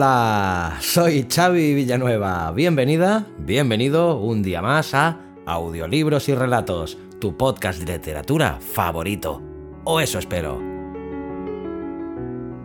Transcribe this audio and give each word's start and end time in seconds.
Hola, 0.00 0.78
soy 0.80 1.26
Xavi 1.30 1.74
Villanueva. 1.74 2.50
Bienvenida, 2.52 3.26
bienvenido 3.36 4.16
un 4.16 4.42
día 4.42 4.62
más 4.62 4.94
a 4.94 5.18
Audiolibros 5.44 6.26
y 6.30 6.34
Relatos, 6.34 6.96
tu 7.20 7.36
podcast 7.36 7.80
de 7.80 7.98
literatura 7.98 8.58
favorito. 8.62 9.42
O 9.84 10.00
eso 10.00 10.18
espero. 10.18 10.58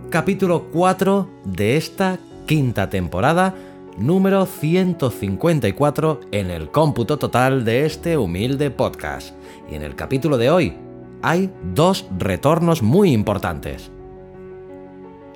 Capítulo 0.09 0.67
4 0.71 1.29
de 1.43 1.75
esta 1.75 2.19
quinta 2.45 2.89
temporada, 2.89 3.53
número 3.97 4.45
154 4.45 6.21
en 6.31 6.51
el 6.51 6.71
cómputo 6.71 7.19
total 7.19 7.65
de 7.65 7.85
este 7.85 8.17
humilde 8.17 8.71
podcast. 8.71 9.35
Y 9.69 9.75
en 9.75 9.81
el 9.81 9.97
capítulo 9.97 10.37
de 10.37 10.51
hoy 10.51 10.77
hay 11.21 11.51
dos 11.73 12.05
retornos 12.17 12.81
muy 12.81 13.11
importantes. 13.11 13.91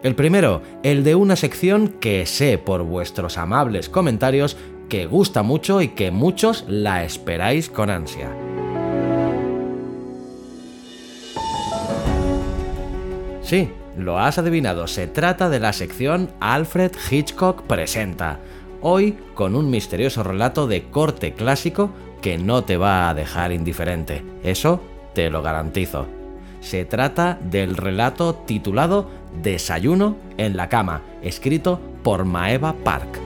El 0.01 0.15
primero, 0.15 0.61
el 0.81 1.03
de 1.03 1.15
una 1.15 1.35
sección 1.35 1.89
que 1.89 2.25
sé 2.25 2.57
por 2.57 2.83
vuestros 2.83 3.37
amables 3.37 3.89
comentarios 3.89 4.55
que 4.87 5.05
gusta 5.05 5.43
mucho 5.43 5.81
y 5.81 5.89
que 5.89 6.09
muchos 6.09 6.63
la 6.67 7.03
esperáis 7.03 7.69
con 7.69 7.89
ansia. 7.89 8.29
Sí, 13.41 13.69
lo 13.97 14.19
has 14.19 14.37
adivinado, 14.37 14.87
se 14.87 15.07
trata 15.07 15.49
de 15.49 15.59
la 15.59 15.73
sección 15.73 16.29
Alfred 16.39 16.91
Hitchcock 17.11 17.63
Presenta, 17.63 18.39
hoy 18.81 19.17
con 19.33 19.55
un 19.55 19.69
misterioso 19.69 20.23
relato 20.23 20.65
de 20.67 20.83
corte 20.83 21.33
clásico 21.33 21.91
que 22.21 22.37
no 22.37 22.63
te 22.63 22.77
va 22.77 23.09
a 23.09 23.13
dejar 23.13 23.51
indiferente, 23.51 24.23
eso 24.43 24.81
te 25.13 25.29
lo 25.29 25.41
garantizo. 25.41 26.07
Se 26.61 26.85
trata 26.85 27.37
del 27.41 27.75
relato 27.75 28.35
titulado 28.35 29.09
Desayuno 29.41 30.17
en 30.37 30.57
la 30.57 30.69
cama, 30.69 31.01
escrito 31.21 31.79
por 32.03 32.25
Maeva 32.25 32.73
Park. 32.83 33.19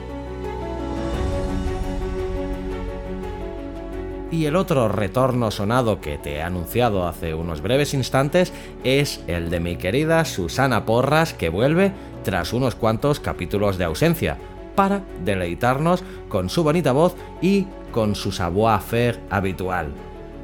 Y 4.30 4.46
el 4.46 4.56
otro 4.56 4.88
retorno 4.88 5.52
sonado 5.52 6.00
que 6.00 6.18
te 6.18 6.34
he 6.34 6.42
anunciado 6.42 7.06
hace 7.06 7.34
unos 7.34 7.60
breves 7.60 7.94
instantes 7.94 8.52
es 8.82 9.22
el 9.28 9.48
de 9.48 9.60
mi 9.60 9.76
querida 9.76 10.24
Susana 10.24 10.84
Porras 10.84 11.34
que 11.34 11.48
vuelve 11.48 11.92
tras 12.24 12.52
unos 12.52 12.74
cuantos 12.74 13.20
capítulos 13.20 13.78
de 13.78 13.84
ausencia 13.84 14.36
para 14.74 15.02
deleitarnos 15.24 16.02
con 16.28 16.50
su 16.50 16.64
bonita 16.64 16.90
voz 16.90 17.14
y 17.40 17.66
con 17.92 18.16
su 18.16 18.32
savoir-faire 18.32 19.20
habitual. 19.30 19.92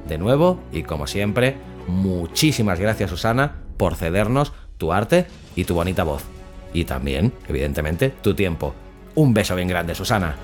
De 0.06 0.18
nuevo, 0.18 0.60
y 0.70 0.84
como 0.84 1.08
siempre, 1.08 1.56
muchísimas 1.88 2.78
gracias 2.78 3.10
Susana 3.10 3.56
por 3.76 3.96
cedernos 3.96 4.52
tu 4.80 4.92
arte 4.92 5.26
y 5.54 5.64
tu 5.64 5.74
bonita 5.74 6.02
voz. 6.02 6.24
Y 6.72 6.84
también, 6.84 7.32
evidentemente, 7.46 8.12
tu 8.22 8.34
tiempo. 8.34 8.74
Un 9.14 9.34
beso 9.34 9.54
bien 9.54 9.68
grande, 9.68 9.94
Susana. 9.94 10.34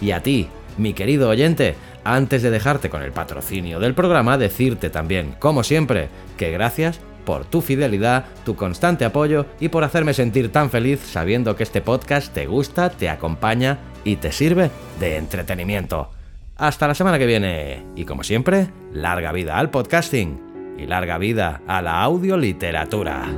Y 0.00 0.12
a 0.12 0.22
ti, 0.22 0.48
mi 0.78 0.94
querido 0.94 1.28
oyente, 1.28 1.74
antes 2.02 2.42
de 2.42 2.50
dejarte 2.50 2.88
con 2.88 3.02
el 3.02 3.12
patrocinio 3.12 3.78
del 3.78 3.94
programa, 3.94 4.38
decirte 4.38 4.90
también, 4.90 5.34
como 5.38 5.62
siempre, 5.62 6.08
que 6.36 6.50
gracias 6.50 7.00
por 7.24 7.44
tu 7.44 7.60
fidelidad, 7.60 8.24
tu 8.46 8.56
constante 8.56 9.04
apoyo 9.04 9.44
y 9.60 9.68
por 9.68 9.84
hacerme 9.84 10.14
sentir 10.14 10.50
tan 10.50 10.70
feliz 10.70 11.00
sabiendo 11.00 11.56
que 11.56 11.64
este 11.64 11.82
podcast 11.82 12.32
te 12.32 12.46
gusta, 12.46 12.88
te 12.88 13.10
acompaña 13.10 13.78
y 14.04 14.16
te 14.16 14.32
sirve 14.32 14.70
de 14.98 15.16
entretenimiento. 15.16 16.10
Hasta 16.56 16.88
la 16.88 16.94
semana 16.94 17.18
que 17.18 17.26
viene 17.26 17.84
y 17.96 18.04
como 18.04 18.22
siempre, 18.22 18.68
larga 18.92 19.32
vida 19.32 19.58
al 19.58 19.70
podcasting 19.70 20.47
y 20.78 20.86
larga 20.86 21.18
vida 21.18 21.60
a 21.66 21.82
la 21.82 22.02
audioliteratura. 22.02 23.28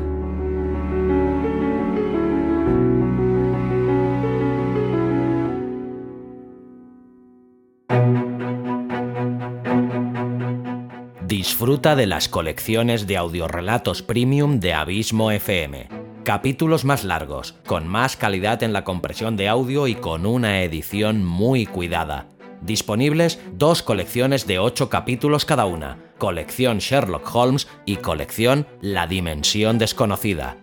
Disfruta 11.27 11.97
de 11.97 12.07
las 12.07 12.29
colecciones 12.29 13.07
de 13.07 13.17
audiorelatos 13.17 14.03
premium 14.03 14.61
de 14.61 14.75
Abismo 14.75 15.31
FM. 15.31 15.89
Capítulos 16.25 16.85
más 16.85 17.05
largos, 17.05 17.55
con 17.65 17.89
más 17.89 18.17
calidad 18.17 18.63
en 18.63 18.73
la 18.73 18.85
compresión 18.85 19.37
de 19.37 19.49
audio 19.49 19.87
y 19.87 19.95
con 19.95 20.27
una 20.27 20.63
edición 20.63 21.25
muy 21.25 21.67
cuidada 21.67 22.27
Disponibles 22.63 23.39
dos 23.53 23.83
colecciones 23.83 24.47
de 24.47 24.59
8 24.59 24.89
capítulos 24.91 25.47
cada 25.47 25.65
una, 25.65 25.97
colección 26.19 26.77
Sherlock 26.79 27.35
Holmes 27.35 27.67
y 27.87 27.97
colección 27.97 28.67
La 28.83 29.07
Dimensión 29.07 29.79
Desconocida. 29.79 30.59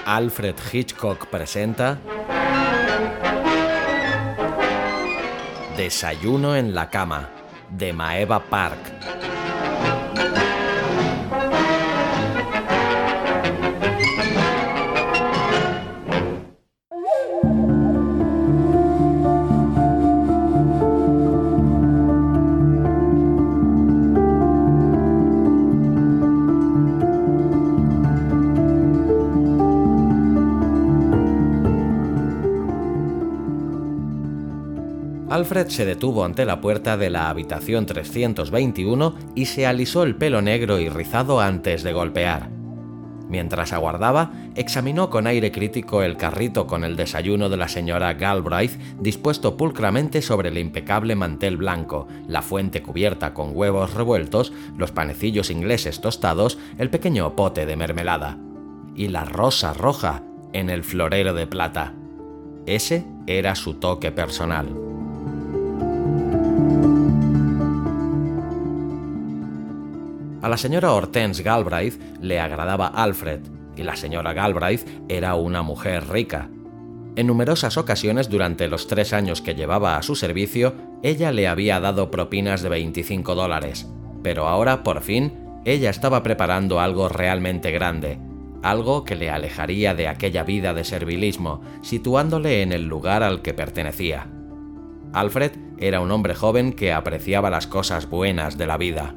Alfred 0.06 0.54
Hitchcock 0.72 1.26
presenta 1.26 1.98
Desayuno 5.76 6.56
en 6.56 6.74
la 6.74 6.88
cama, 6.88 7.28
de 7.68 7.92
Maeva 7.92 8.40
Park. 8.40 9.35
Alfred 35.36 35.68
se 35.68 35.84
detuvo 35.84 36.24
ante 36.24 36.46
la 36.46 36.62
puerta 36.62 36.96
de 36.96 37.10
la 37.10 37.28
habitación 37.28 37.84
321 37.84 39.16
y 39.34 39.44
se 39.44 39.66
alisó 39.66 40.02
el 40.02 40.16
pelo 40.16 40.40
negro 40.40 40.80
y 40.80 40.88
rizado 40.88 41.42
antes 41.42 41.82
de 41.82 41.92
golpear. 41.92 42.48
Mientras 43.28 43.74
aguardaba, 43.74 44.32
examinó 44.54 45.10
con 45.10 45.26
aire 45.26 45.52
crítico 45.52 46.02
el 46.02 46.16
carrito 46.16 46.66
con 46.66 46.84
el 46.84 46.96
desayuno 46.96 47.50
de 47.50 47.58
la 47.58 47.68
señora 47.68 48.14
Galbraith 48.14 48.80
dispuesto 48.98 49.58
pulcramente 49.58 50.22
sobre 50.22 50.48
el 50.48 50.56
impecable 50.56 51.14
mantel 51.16 51.58
blanco, 51.58 52.08
la 52.26 52.40
fuente 52.40 52.82
cubierta 52.82 53.34
con 53.34 53.50
huevos 53.54 53.92
revueltos, 53.92 54.54
los 54.78 54.90
panecillos 54.90 55.50
ingleses 55.50 56.00
tostados, 56.00 56.56
el 56.78 56.88
pequeño 56.88 57.36
pote 57.36 57.66
de 57.66 57.76
mermelada. 57.76 58.38
Y 58.94 59.08
la 59.08 59.26
rosa 59.26 59.74
roja 59.74 60.22
en 60.54 60.70
el 60.70 60.82
florero 60.82 61.34
de 61.34 61.46
plata. 61.46 61.92
Ese 62.64 63.04
era 63.26 63.54
su 63.54 63.74
toque 63.74 64.10
personal. 64.12 64.85
A 70.46 70.48
la 70.48 70.56
señora 70.56 70.92
Hortense 70.92 71.42
Galbraith 71.42 72.00
le 72.20 72.38
agradaba 72.38 72.86
Alfred, 72.86 73.40
y 73.74 73.82
la 73.82 73.96
señora 73.96 74.32
Galbraith 74.32 74.86
era 75.08 75.34
una 75.34 75.62
mujer 75.62 76.08
rica. 76.08 76.50
En 77.16 77.26
numerosas 77.26 77.76
ocasiones 77.76 78.28
durante 78.28 78.68
los 78.68 78.86
tres 78.86 79.12
años 79.12 79.42
que 79.42 79.56
llevaba 79.56 79.96
a 79.96 80.02
su 80.02 80.14
servicio, 80.14 80.72
ella 81.02 81.32
le 81.32 81.48
había 81.48 81.80
dado 81.80 82.12
propinas 82.12 82.62
de 82.62 82.68
25 82.68 83.34
dólares, 83.34 83.88
pero 84.22 84.46
ahora, 84.46 84.84
por 84.84 85.02
fin, 85.02 85.32
ella 85.64 85.90
estaba 85.90 86.22
preparando 86.22 86.78
algo 86.78 87.08
realmente 87.08 87.72
grande, 87.72 88.20
algo 88.62 89.02
que 89.02 89.16
le 89.16 89.30
alejaría 89.30 89.96
de 89.96 90.06
aquella 90.06 90.44
vida 90.44 90.74
de 90.74 90.84
servilismo, 90.84 91.60
situándole 91.82 92.62
en 92.62 92.70
el 92.70 92.86
lugar 92.86 93.24
al 93.24 93.42
que 93.42 93.52
pertenecía. 93.52 94.28
Alfred 95.12 95.50
era 95.78 95.98
un 95.98 96.12
hombre 96.12 96.36
joven 96.36 96.72
que 96.72 96.92
apreciaba 96.92 97.50
las 97.50 97.66
cosas 97.66 98.08
buenas 98.08 98.56
de 98.56 98.66
la 98.68 98.76
vida. 98.76 99.16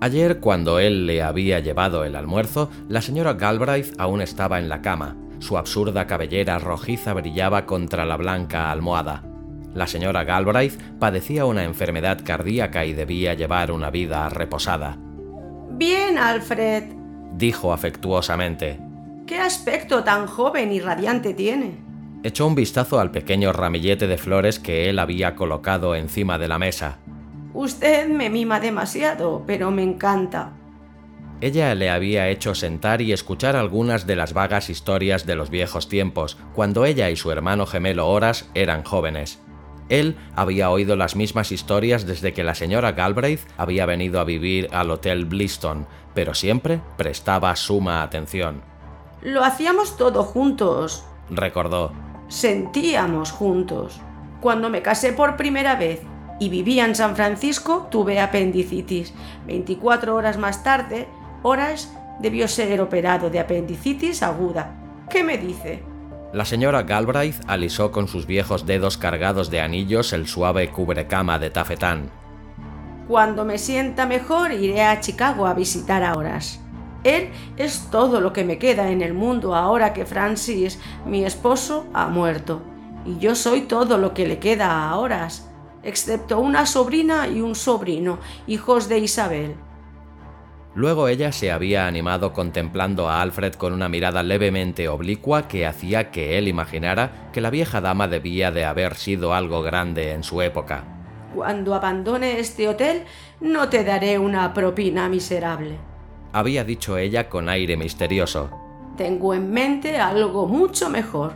Ayer, 0.00 0.40
cuando 0.40 0.78
él 0.78 1.06
le 1.06 1.22
había 1.22 1.60
llevado 1.60 2.04
el 2.04 2.16
almuerzo, 2.16 2.70
la 2.88 3.00
señora 3.00 3.34
Galbraith 3.34 3.94
aún 3.98 4.20
estaba 4.20 4.58
en 4.58 4.68
la 4.68 4.82
cama. 4.82 5.16
Su 5.38 5.58
absurda 5.58 6.06
cabellera 6.06 6.58
rojiza 6.58 7.12
brillaba 7.14 7.66
contra 7.66 8.04
la 8.04 8.16
blanca 8.16 8.70
almohada. 8.70 9.24
La 9.74 9.86
señora 9.86 10.24
Galbraith 10.24 10.80
padecía 10.98 11.46
una 11.46 11.64
enfermedad 11.64 12.20
cardíaca 12.24 12.84
y 12.84 12.92
debía 12.92 13.34
llevar 13.34 13.72
una 13.72 13.90
vida 13.90 14.28
reposada. 14.28 14.96
Bien, 15.72 16.16
Alfred, 16.18 16.84
dijo 17.36 17.72
afectuosamente. 17.72 18.78
¿Qué 19.26 19.38
aspecto 19.38 20.04
tan 20.04 20.26
joven 20.26 20.72
y 20.72 20.80
radiante 20.80 21.34
tiene? 21.34 21.82
Echó 22.22 22.46
un 22.46 22.54
vistazo 22.54 23.00
al 23.00 23.10
pequeño 23.10 23.52
ramillete 23.52 24.06
de 24.06 24.16
flores 24.16 24.58
que 24.58 24.88
él 24.88 24.98
había 24.98 25.34
colocado 25.34 25.94
encima 25.94 26.38
de 26.38 26.48
la 26.48 26.58
mesa. 26.58 26.98
Usted 27.54 28.08
me 28.08 28.30
mima 28.30 28.58
demasiado, 28.58 29.44
pero 29.46 29.70
me 29.70 29.84
encanta. 29.84 30.52
Ella 31.40 31.72
le 31.76 31.88
había 31.88 32.28
hecho 32.28 32.54
sentar 32.54 33.00
y 33.00 33.12
escuchar 33.12 33.54
algunas 33.54 34.08
de 34.08 34.16
las 34.16 34.32
vagas 34.32 34.70
historias 34.70 35.24
de 35.24 35.36
los 35.36 35.50
viejos 35.50 35.88
tiempos, 35.88 36.36
cuando 36.52 36.84
ella 36.84 37.10
y 37.10 37.16
su 37.16 37.30
hermano 37.30 37.66
gemelo 37.66 38.08
Horas 38.08 38.50
eran 38.54 38.82
jóvenes. 38.82 39.40
Él 39.88 40.16
había 40.34 40.70
oído 40.70 40.96
las 40.96 41.14
mismas 41.14 41.52
historias 41.52 42.06
desde 42.06 42.32
que 42.32 42.42
la 42.42 42.56
señora 42.56 42.92
Galbraith 42.92 43.42
había 43.56 43.86
venido 43.86 44.18
a 44.18 44.24
vivir 44.24 44.68
al 44.72 44.90
Hotel 44.90 45.24
Bliston, 45.24 45.86
pero 46.12 46.34
siempre 46.34 46.80
prestaba 46.96 47.54
suma 47.54 48.02
atención. 48.02 48.62
Lo 49.22 49.44
hacíamos 49.44 49.96
todo 49.96 50.24
juntos, 50.24 51.04
recordó. 51.30 51.92
Sentíamos 52.26 53.30
juntos. 53.30 54.00
Cuando 54.40 54.70
me 54.70 54.82
casé 54.82 55.12
por 55.12 55.36
primera 55.36 55.76
vez 55.76 56.00
y 56.44 56.50
vivía 56.50 56.84
en 56.84 56.94
San 56.94 57.16
Francisco, 57.16 57.88
tuve 57.90 58.20
apendicitis. 58.20 59.14
24 59.46 60.14
horas 60.14 60.36
más 60.36 60.62
tarde, 60.62 61.08
Horas 61.42 61.90
debió 62.20 62.48
ser 62.48 62.82
operado 62.82 63.30
de 63.30 63.40
apendicitis 63.40 64.22
aguda. 64.22 64.76
¿Qué 65.08 65.24
me 65.24 65.38
dice? 65.38 65.82
La 66.34 66.44
señora 66.44 66.82
Galbraith 66.82 67.40
alisó 67.46 67.92
con 67.92 68.08
sus 68.08 68.26
viejos 68.26 68.66
dedos 68.66 68.98
cargados 68.98 69.50
de 69.50 69.62
anillos 69.62 70.12
el 70.12 70.26
suave 70.26 70.68
cubrecama 70.68 71.38
de 71.38 71.48
tafetán. 71.48 72.10
Cuando 73.08 73.46
me 73.46 73.56
sienta 73.56 74.04
mejor 74.04 74.52
iré 74.52 74.82
a 74.82 75.00
Chicago 75.00 75.46
a 75.46 75.54
visitar 75.54 76.02
a 76.02 76.14
Horas. 76.14 76.60
Él 77.04 77.30
es 77.56 77.88
todo 77.90 78.20
lo 78.20 78.34
que 78.34 78.44
me 78.44 78.58
queda 78.58 78.90
en 78.90 79.00
el 79.00 79.14
mundo 79.14 79.54
ahora 79.54 79.94
que 79.94 80.04
Francis, 80.04 80.78
mi 81.06 81.24
esposo, 81.24 81.86
ha 81.94 82.08
muerto. 82.08 82.60
Y 83.06 83.18
yo 83.18 83.34
soy 83.34 83.62
todo 83.62 83.96
lo 83.96 84.12
que 84.12 84.26
le 84.26 84.38
queda 84.38 84.88
a 84.88 84.96
Horas, 84.96 85.50
excepto 85.84 86.38
una 86.40 86.66
sobrina 86.66 87.28
y 87.28 87.40
un 87.40 87.54
sobrino, 87.54 88.18
hijos 88.46 88.88
de 88.88 88.98
Isabel. 88.98 89.54
Luego 90.74 91.06
ella 91.06 91.30
se 91.30 91.52
había 91.52 91.86
animado 91.86 92.32
contemplando 92.32 93.08
a 93.08 93.22
Alfred 93.22 93.54
con 93.54 93.72
una 93.72 93.88
mirada 93.88 94.24
levemente 94.24 94.88
oblicua 94.88 95.46
que 95.46 95.66
hacía 95.66 96.10
que 96.10 96.36
él 96.36 96.48
imaginara 96.48 97.30
que 97.32 97.40
la 97.40 97.50
vieja 97.50 97.80
dama 97.80 98.08
debía 98.08 98.50
de 98.50 98.64
haber 98.64 98.96
sido 98.96 99.34
algo 99.34 99.62
grande 99.62 100.10
en 100.10 100.24
su 100.24 100.42
época. 100.42 100.82
Cuando 101.32 101.74
abandone 101.74 102.40
este 102.40 102.68
hotel, 102.68 103.04
no 103.40 103.68
te 103.68 103.84
daré 103.84 104.18
una 104.18 104.52
propina 104.52 105.08
miserable. 105.08 105.76
Había 106.32 106.64
dicho 106.64 106.98
ella 106.98 107.28
con 107.28 107.48
aire 107.48 107.76
misterioso. 107.76 108.50
Tengo 108.96 109.34
en 109.34 109.52
mente 109.52 109.98
algo 109.98 110.46
mucho 110.48 110.90
mejor. 110.90 111.34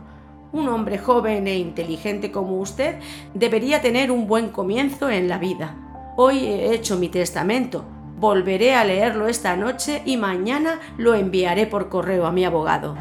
Un 0.52 0.68
hombre 0.68 0.98
joven 0.98 1.46
e 1.46 1.58
inteligente 1.58 2.30
como 2.30 2.58
usted 2.58 2.96
debería 3.34 3.80
tener 3.80 4.10
un 4.10 4.26
buen 4.26 4.48
comienzo 4.48 5.10
en 5.10 5.28
la 5.28 5.38
vida. 5.38 5.76
Hoy 6.16 6.38
he 6.46 6.74
hecho 6.74 6.96
mi 6.96 7.08
testamento 7.08 7.84
Volveré 8.18 8.74
a 8.74 8.84
leerlo 8.84 9.28
esta 9.28 9.54
noche 9.54 10.02
y 10.04 10.16
mañana 10.16 10.80
lo 10.96 11.14
enviaré 11.14 11.68
por 11.68 11.88
correo 11.88 12.26
a 12.26 12.32
mi 12.32 12.44
abogado. 12.44 12.96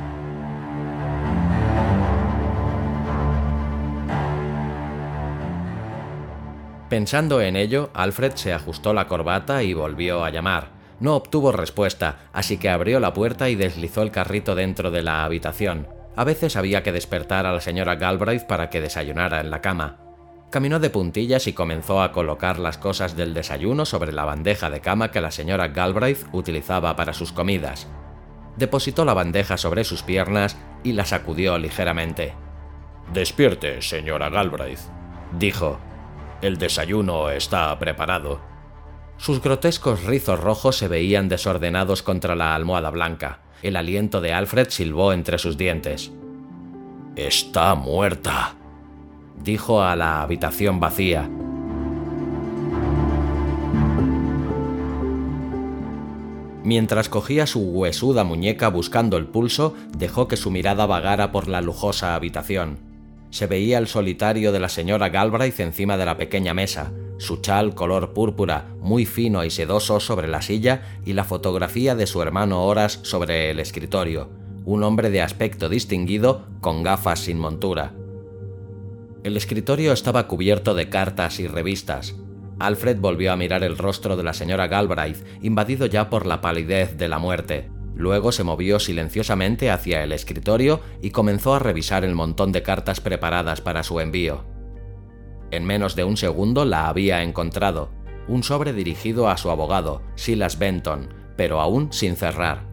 Pensando 6.87 7.41
en 7.41 7.55
ello, 7.55 7.89
Alfred 7.95 8.33
se 8.35 8.53
ajustó 8.53 8.93
la 8.93 9.07
corbata 9.07 9.63
y 9.63 9.73
volvió 9.73 10.23
a 10.23 10.29
llamar. 10.29 10.69
No 10.99 11.15
obtuvo 11.15 11.51
respuesta, 11.51 12.29
así 12.31 12.57
que 12.57 12.69
abrió 12.69 12.99
la 12.99 13.13
puerta 13.13 13.49
y 13.49 13.55
deslizó 13.55 14.03
el 14.03 14.11
carrito 14.11 14.53
dentro 14.53 14.91
de 14.91 15.01
la 15.01 15.25
habitación. 15.25 15.96
A 16.17 16.23
veces 16.23 16.55
había 16.55 16.81
que 16.81 16.91
despertar 16.91 17.45
a 17.45 17.53
la 17.53 17.61
señora 17.61 17.95
Galbraith 17.95 18.45
para 18.45 18.71
que 18.71 18.81
desayunara 18.81 19.39
en 19.39 19.51
la 19.51 19.61
cama. 19.61 19.97
Caminó 20.49 20.79
de 20.79 20.89
puntillas 20.89 21.45
y 21.45 21.53
comenzó 21.53 22.01
a 22.01 22.11
colocar 22.11 22.57
las 22.57 22.79
cosas 22.79 23.15
del 23.15 23.35
desayuno 23.35 23.85
sobre 23.85 24.11
la 24.11 24.25
bandeja 24.25 24.71
de 24.71 24.81
cama 24.81 25.11
que 25.11 25.21
la 25.21 25.29
señora 25.29 25.67
Galbraith 25.67 26.25
utilizaba 26.31 26.95
para 26.95 27.13
sus 27.13 27.31
comidas. 27.31 27.87
Depositó 28.55 29.05
la 29.05 29.13
bandeja 29.13 29.57
sobre 29.57 29.83
sus 29.83 30.01
piernas 30.01 30.57
y 30.83 30.93
la 30.93 31.05
sacudió 31.05 31.59
ligeramente. 31.59 32.33
Despierte, 33.13 33.83
señora 33.83 34.29
Galbraith, 34.29 34.79
dijo. 35.37 35.79
El 36.41 36.57
desayuno 36.57 37.29
está 37.29 37.77
preparado. 37.77 38.41
Sus 39.17 39.39
grotescos 39.39 40.03
rizos 40.03 40.39
rojos 40.39 40.77
se 40.77 40.87
veían 40.87 41.29
desordenados 41.29 42.01
contra 42.01 42.35
la 42.35 42.55
almohada 42.55 42.89
blanca. 42.89 43.41
El 43.63 43.75
aliento 43.75 44.21
de 44.21 44.33
Alfred 44.33 44.67
silbó 44.69 45.13
entre 45.13 45.39
sus 45.39 45.57
dientes. 45.57 46.11
Está 47.15 47.73
muerta, 47.73 48.55
dijo 49.43 49.81
a 49.81 49.95
la 49.95 50.21
habitación 50.21 50.79
vacía. 50.79 51.27
Mientras 56.63 57.09
cogía 57.09 57.47
su 57.47 57.61
huesuda 57.61 58.23
muñeca 58.23 58.67
buscando 58.67 59.17
el 59.17 59.25
pulso, 59.25 59.73
dejó 59.97 60.27
que 60.27 60.37
su 60.37 60.51
mirada 60.51 60.85
vagara 60.85 61.31
por 61.31 61.47
la 61.47 61.61
lujosa 61.61 62.13
habitación. 62.13 62.77
Se 63.31 63.47
veía 63.47 63.77
el 63.77 63.87
solitario 63.87 64.51
de 64.51 64.59
la 64.59 64.69
señora 64.69 65.09
Galbraith 65.09 65.59
encima 65.61 65.97
de 65.97 66.05
la 66.05 66.17
pequeña 66.17 66.53
mesa, 66.53 66.91
su 67.17 67.37
chal 67.37 67.73
color 67.75 68.13
púrpura, 68.13 68.67
muy 68.79 69.05
fino 69.05 69.43
y 69.43 69.49
sedoso 69.49 69.99
sobre 69.99 70.27
la 70.27 70.41
silla 70.41 70.99
y 71.05 71.13
la 71.13 71.23
fotografía 71.23 71.95
de 71.95 72.07
su 72.07 72.21
hermano 72.21 72.65
Horas 72.65 72.99
sobre 73.03 73.49
el 73.49 73.59
escritorio, 73.59 74.29
un 74.65 74.83
hombre 74.83 75.09
de 75.09 75.21
aspecto 75.21 75.69
distinguido 75.69 76.45
con 76.61 76.83
gafas 76.83 77.19
sin 77.19 77.39
montura. 77.39 77.93
El 79.23 79.35
escritorio 79.35 79.93
estaba 79.93 80.27
cubierto 80.27 80.73
de 80.73 80.89
cartas 80.89 81.39
y 81.39 81.47
revistas. 81.47 82.15
Alfred 82.59 82.97
volvió 82.97 83.31
a 83.31 83.37
mirar 83.37 83.63
el 83.63 83.77
rostro 83.77 84.15
de 84.15 84.23
la 84.23 84.33
señora 84.33 84.67
Galbraith, 84.67 85.23
invadido 85.41 85.85
ya 85.85 86.09
por 86.09 86.25
la 86.25 86.41
palidez 86.41 86.97
de 86.97 87.07
la 87.07 87.19
muerte. 87.19 87.69
Luego 87.95 88.31
se 88.31 88.43
movió 88.43 88.79
silenciosamente 88.79 89.71
hacia 89.71 90.03
el 90.03 90.11
escritorio 90.11 90.81
y 91.01 91.11
comenzó 91.11 91.55
a 91.55 91.59
revisar 91.59 92.05
el 92.05 92.13
montón 92.13 92.51
de 92.51 92.61
cartas 92.61 93.01
preparadas 93.01 93.61
para 93.61 93.83
su 93.83 93.99
envío. 93.99 94.56
En 95.51 95.65
menos 95.65 95.95
de 95.95 96.03
un 96.03 96.17
segundo 96.17 96.65
la 96.65 96.89
había 96.89 97.23
encontrado, 97.23 97.89
un 98.27 98.43
sobre 98.43 98.73
dirigido 98.73 99.29
a 99.29 99.37
su 99.37 99.49
abogado, 99.49 100.01
Silas 100.15 100.59
Benton, 100.59 101.13
pero 101.37 101.61
aún 101.61 101.93
sin 101.93 102.15
cerrar. 102.15 102.65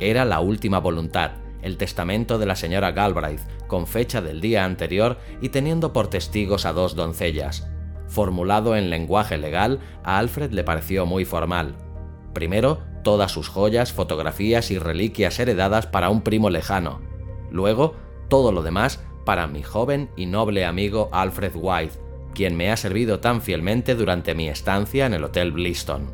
Era 0.00 0.24
la 0.24 0.40
última 0.40 0.80
voluntad, 0.80 1.32
el 1.62 1.76
testamento 1.76 2.38
de 2.38 2.46
la 2.46 2.56
señora 2.56 2.90
Galbraith, 2.90 3.42
con 3.68 3.86
fecha 3.86 4.20
del 4.20 4.40
día 4.40 4.64
anterior 4.64 5.18
y 5.40 5.50
teniendo 5.50 5.92
por 5.92 6.08
testigos 6.08 6.66
a 6.66 6.72
dos 6.72 6.96
doncellas. 6.96 7.68
Formulado 8.08 8.76
en 8.76 8.90
lenguaje 8.90 9.38
legal, 9.38 9.78
a 10.02 10.18
Alfred 10.18 10.50
le 10.50 10.64
pareció 10.64 11.06
muy 11.06 11.24
formal. 11.24 11.76
Primero, 12.34 12.80
todas 13.04 13.30
sus 13.30 13.48
joyas, 13.48 13.92
fotografías 13.92 14.70
y 14.70 14.78
reliquias 14.78 15.38
heredadas 15.38 15.86
para 15.86 16.10
un 16.10 16.22
primo 16.22 16.50
lejano. 16.50 17.00
Luego, 17.50 17.94
todo 18.28 18.50
lo 18.52 18.62
demás 18.62 19.00
para 19.24 19.46
mi 19.46 19.62
joven 19.62 20.10
y 20.16 20.26
noble 20.26 20.64
amigo 20.64 21.08
Alfred 21.12 21.52
White, 21.54 21.98
quien 22.34 22.56
me 22.56 22.70
ha 22.70 22.76
servido 22.76 23.20
tan 23.20 23.40
fielmente 23.40 23.94
durante 23.94 24.34
mi 24.34 24.48
estancia 24.48 25.06
en 25.06 25.14
el 25.14 25.24
Hotel 25.24 25.52
Bliston. 25.52 26.10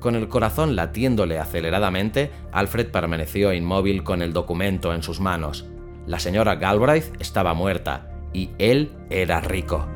Con 0.00 0.14
el 0.14 0.28
corazón 0.28 0.76
latiéndole 0.76 1.38
aceleradamente, 1.38 2.30
Alfred 2.52 2.90
permaneció 2.90 3.52
inmóvil 3.52 4.04
con 4.04 4.22
el 4.22 4.32
documento 4.32 4.94
en 4.94 5.02
sus 5.02 5.20
manos. 5.20 5.66
La 6.06 6.20
señora 6.20 6.54
Galbraith 6.54 7.20
estaba 7.20 7.52
muerta 7.54 8.10
y 8.32 8.50
él 8.58 8.92
era 9.10 9.40
rico. 9.40 9.86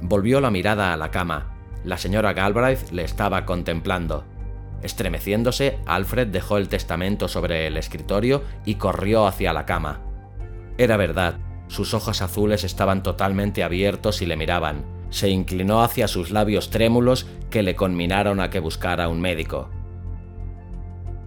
Volvió 0.00 0.40
la 0.40 0.50
mirada 0.50 0.92
a 0.92 0.96
la 0.96 1.10
cama 1.10 1.53
la 1.84 1.98
señora 1.98 2.32
Galbraith 2.32 2.90
le 2.90 3.04
estaba 3.04 3.44
contemplando. 3.44 4.24
Estremeciéndose, 4.82 5.78
Alfred 5.86 6.28
dejó 6.28 6.58
el 6.58 6.68
testamento 6.68 7.28
sobre 7.28 7.66
el 7.66 7.76
escritorio 7.76 8.42
y 8.64 8.74
corrió 8.76 9.26
hacia 9.26 9.52
la 9.52 9.66
cama. 9.66 10.00
Era 10.78 10.96
verdad, 10.96 11.38
sus 11.68 11.94
ojos 11.94 12.22
azules 12.22 12.64
estaban 12.64 13.02
totalmente 13.02 13.62
abiertos 13.62 14.22
y 14.22 14.26
le 14.26 14.36
miraban. 14.36 14.84
Se 15.10 15.28
inclinó 15.28 15.82
hacia 15.82 16.08
sus 16.08 16.30
labios 16.30 16.70
trémulos 16.70 17.26
que 17.50 17.62
le 17.62 17.76
conminaron 17.76 18.40
a 18.40 18.50
que 18.50 18.60
buscara 18.60 19.08
un 19.08 19.20
médico. 19.20 19.70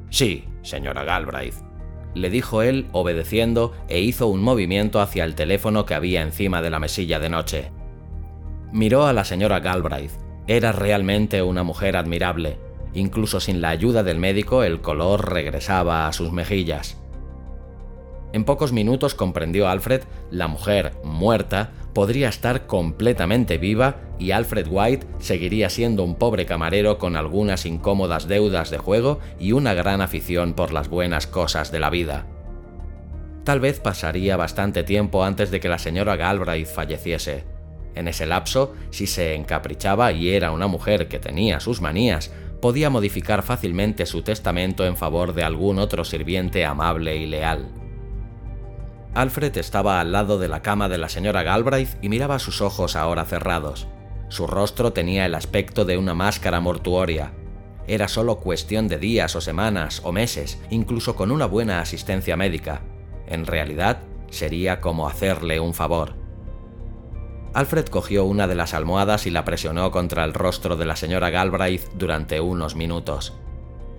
Sí, 0.09 0.45
señora 0.61 1.03
Galbraith, 1.03 1.55
le 2.13 2.29
dijo 2.29 2.61
él, 2.61 2.87
obedeciendo, 2.91 3.73
e 3.89 4.01
hizo 4.01 4.27
un 4.27 4.41
movimiento 4.41 5.01
hacia 5.01 5.23
el 5.23 5.35
teléfono 5.35 5.85
que 5.85 5.93
había 5.93 6.21
encima 6.21 6.61
de 6.61 6.69
la 6.69 6.79
mesilla 6.79 7.19
de 7.19 7.29
noche. 7.29 7.71
Miró 8.71 9.05
a 9.05 9.13
la 9.13 9.23
señora 9.23 9.59
Galbraith. 9.59 10.26
Era 10.47 10.71
realmente 10.71 11.41
una 11.41 11.63
mujer 11.63 11.97
admirable. 11.97 12.57
Incluso 12.93 13.39
sin 13.39 13.61
la 13.61 13.69
ayuda 13.69 14.03
del 14.03 14.17
médico, 14.17 14.63
el 14.63 14.81
color 14.81 15.33
regresaba 15.33 16.07
a 16.07 16.13
sus 16.13 16.31
mejillas. 16.31 16.97
En 18.33 18.43
pocos 18.43 18.71
minutos 18.71 19.13
comprendió 19.13 19.67
Alfred, 19.67 20.03
la 20.31 20.47
mujer 20.47 20.93
muerta 21.03 21.71
podría 21.93 22.29
estar 22.29 22.65
completamente 22.67 23.57
viva 23.57 23.95
y 24.19 24.31
Alfred 24.31 24.67
White 24.69 25.07
seguiría 25.19 25.69
siendo 25.69 26.03
un 26.03 26.15
pobre 26.15 26.45
camarero 26.45 26.97
con 26.97 27.15
algunas 27.15 27.65
incómodas 27.65 28.27
deudas 28.27 28.69
de 28.69 28.77
juego 28.77 29.19
y 29.39 29.53
una 29.53 29.73
gran 29.73 30.01
afición 30.01 30.53
por 30.53 30.71
las 30.73 30.89
buenas 30.89 31.25
cosas 31.27 31.71
de 31.71 31.79
la 31.79 31.89
vida. 31.89 32.25
Tal 33.43 33.59
vez 33.59 33.79
pasaría 33.79 34.35
bastante 34.37 34.83
tiempo 34.83 35.23
antes 35.23 35.51
de 35.51 35.59
que 35.59 35.69
la 35.69 35.79
señora 35.79 36.15
Galbraith 36.17 36.67
falleciese. 36.67 37.56
En 37.97 38.07
ese 38.07 38.27
lapso, 38.27 38.75
si 38.91 39.07
se 39.07 39.33
encaprichaba 39.33 40.11
y 40.11 40.29
era 40.29 40.51
una 40.51 40.67
mujer 40.67 41.07
que 41.07 41.17
tenía 41.17 41.59
sus 41.59 41.81
manías, 41.81 42.31
podía 42.61 42.91
modificar 42.91 43.41
fácilmente 43.41 44.05
su 44.05 44.21
testamento 44.21 44.85
en 44.85 44.95
favor 44.95 45.33
de 45.33 45.43
algún 45.43 45.79
otro 45.79 46.05
sirviente 46.05 46.63
amable 46.63 47.17
y 47.17 47.25
leal. 47.25 47.69
Alfred 49.15 49.57
estaba 49.57 49.99
al 49.99 50.11
lado 50.11 50.37
de 50.37 50.47
la 50.47 50.61
cama 50.61 50.89
de 50.89 50.99
la 50.99 51.09
señora 51.09 51.41
Galbraith 51.41 51.97
y 52.03 52.09
miraba 52.09 52.37
sus 52.37 52.61
ojos 52.61 52.95
ahora 52.95 53.25
cerrados. 53.25 53.87
Su 54.29 54.45
rostro 54.45 54.93
tenía 54.93 55.25
el 55.25 55.33
aspecto 55.33 55.83
de 55.83 55.97
una 55.97 56.13
máscara 56.13 56.59
mortuoria. 56.59 57.33
Era 57.87 58.07
solo 58.07 58.37
cuestión 58.37 58.87
de 58.87 58.99
días 58.99 59.35
o 59.35 59.41
semanas 59.41 60.01
o 60.03 60.11
meses, 60.11 60.61
incluso 60.69 61.15
con 61.15 61.31
una 61.31 61.47
buena 61.47 61.79
asistencia 61.79 62.37
médica. 62.37 62.83
En 63.25 63.47
realidad, 63.47 64.01
sería 64.29 64.81
como 64.81 65.07
hacerle 65.07 65.59
un 65.59 65.73
favor. 65.73 66.16
Alfred 67.57 67.87
cogió 67.87 68.23
una 68.23 68.45
de 68.45 68.53
las 68.53 68.75
almohadas 68.75 69.25
y 69.25 69.31
la 69.31 69.43
presionó 69.43 69.89
contra 69.89 70.23
el 70.25 70.35
rostro 70.35 70.77
de 70.77 70.85
la 70.85 70.95
señora 70.95 71.31
Galbraith 71.31 71.89
durante 71.95 72.39
unos 72.39 72.75
minutos. 72.75 73.33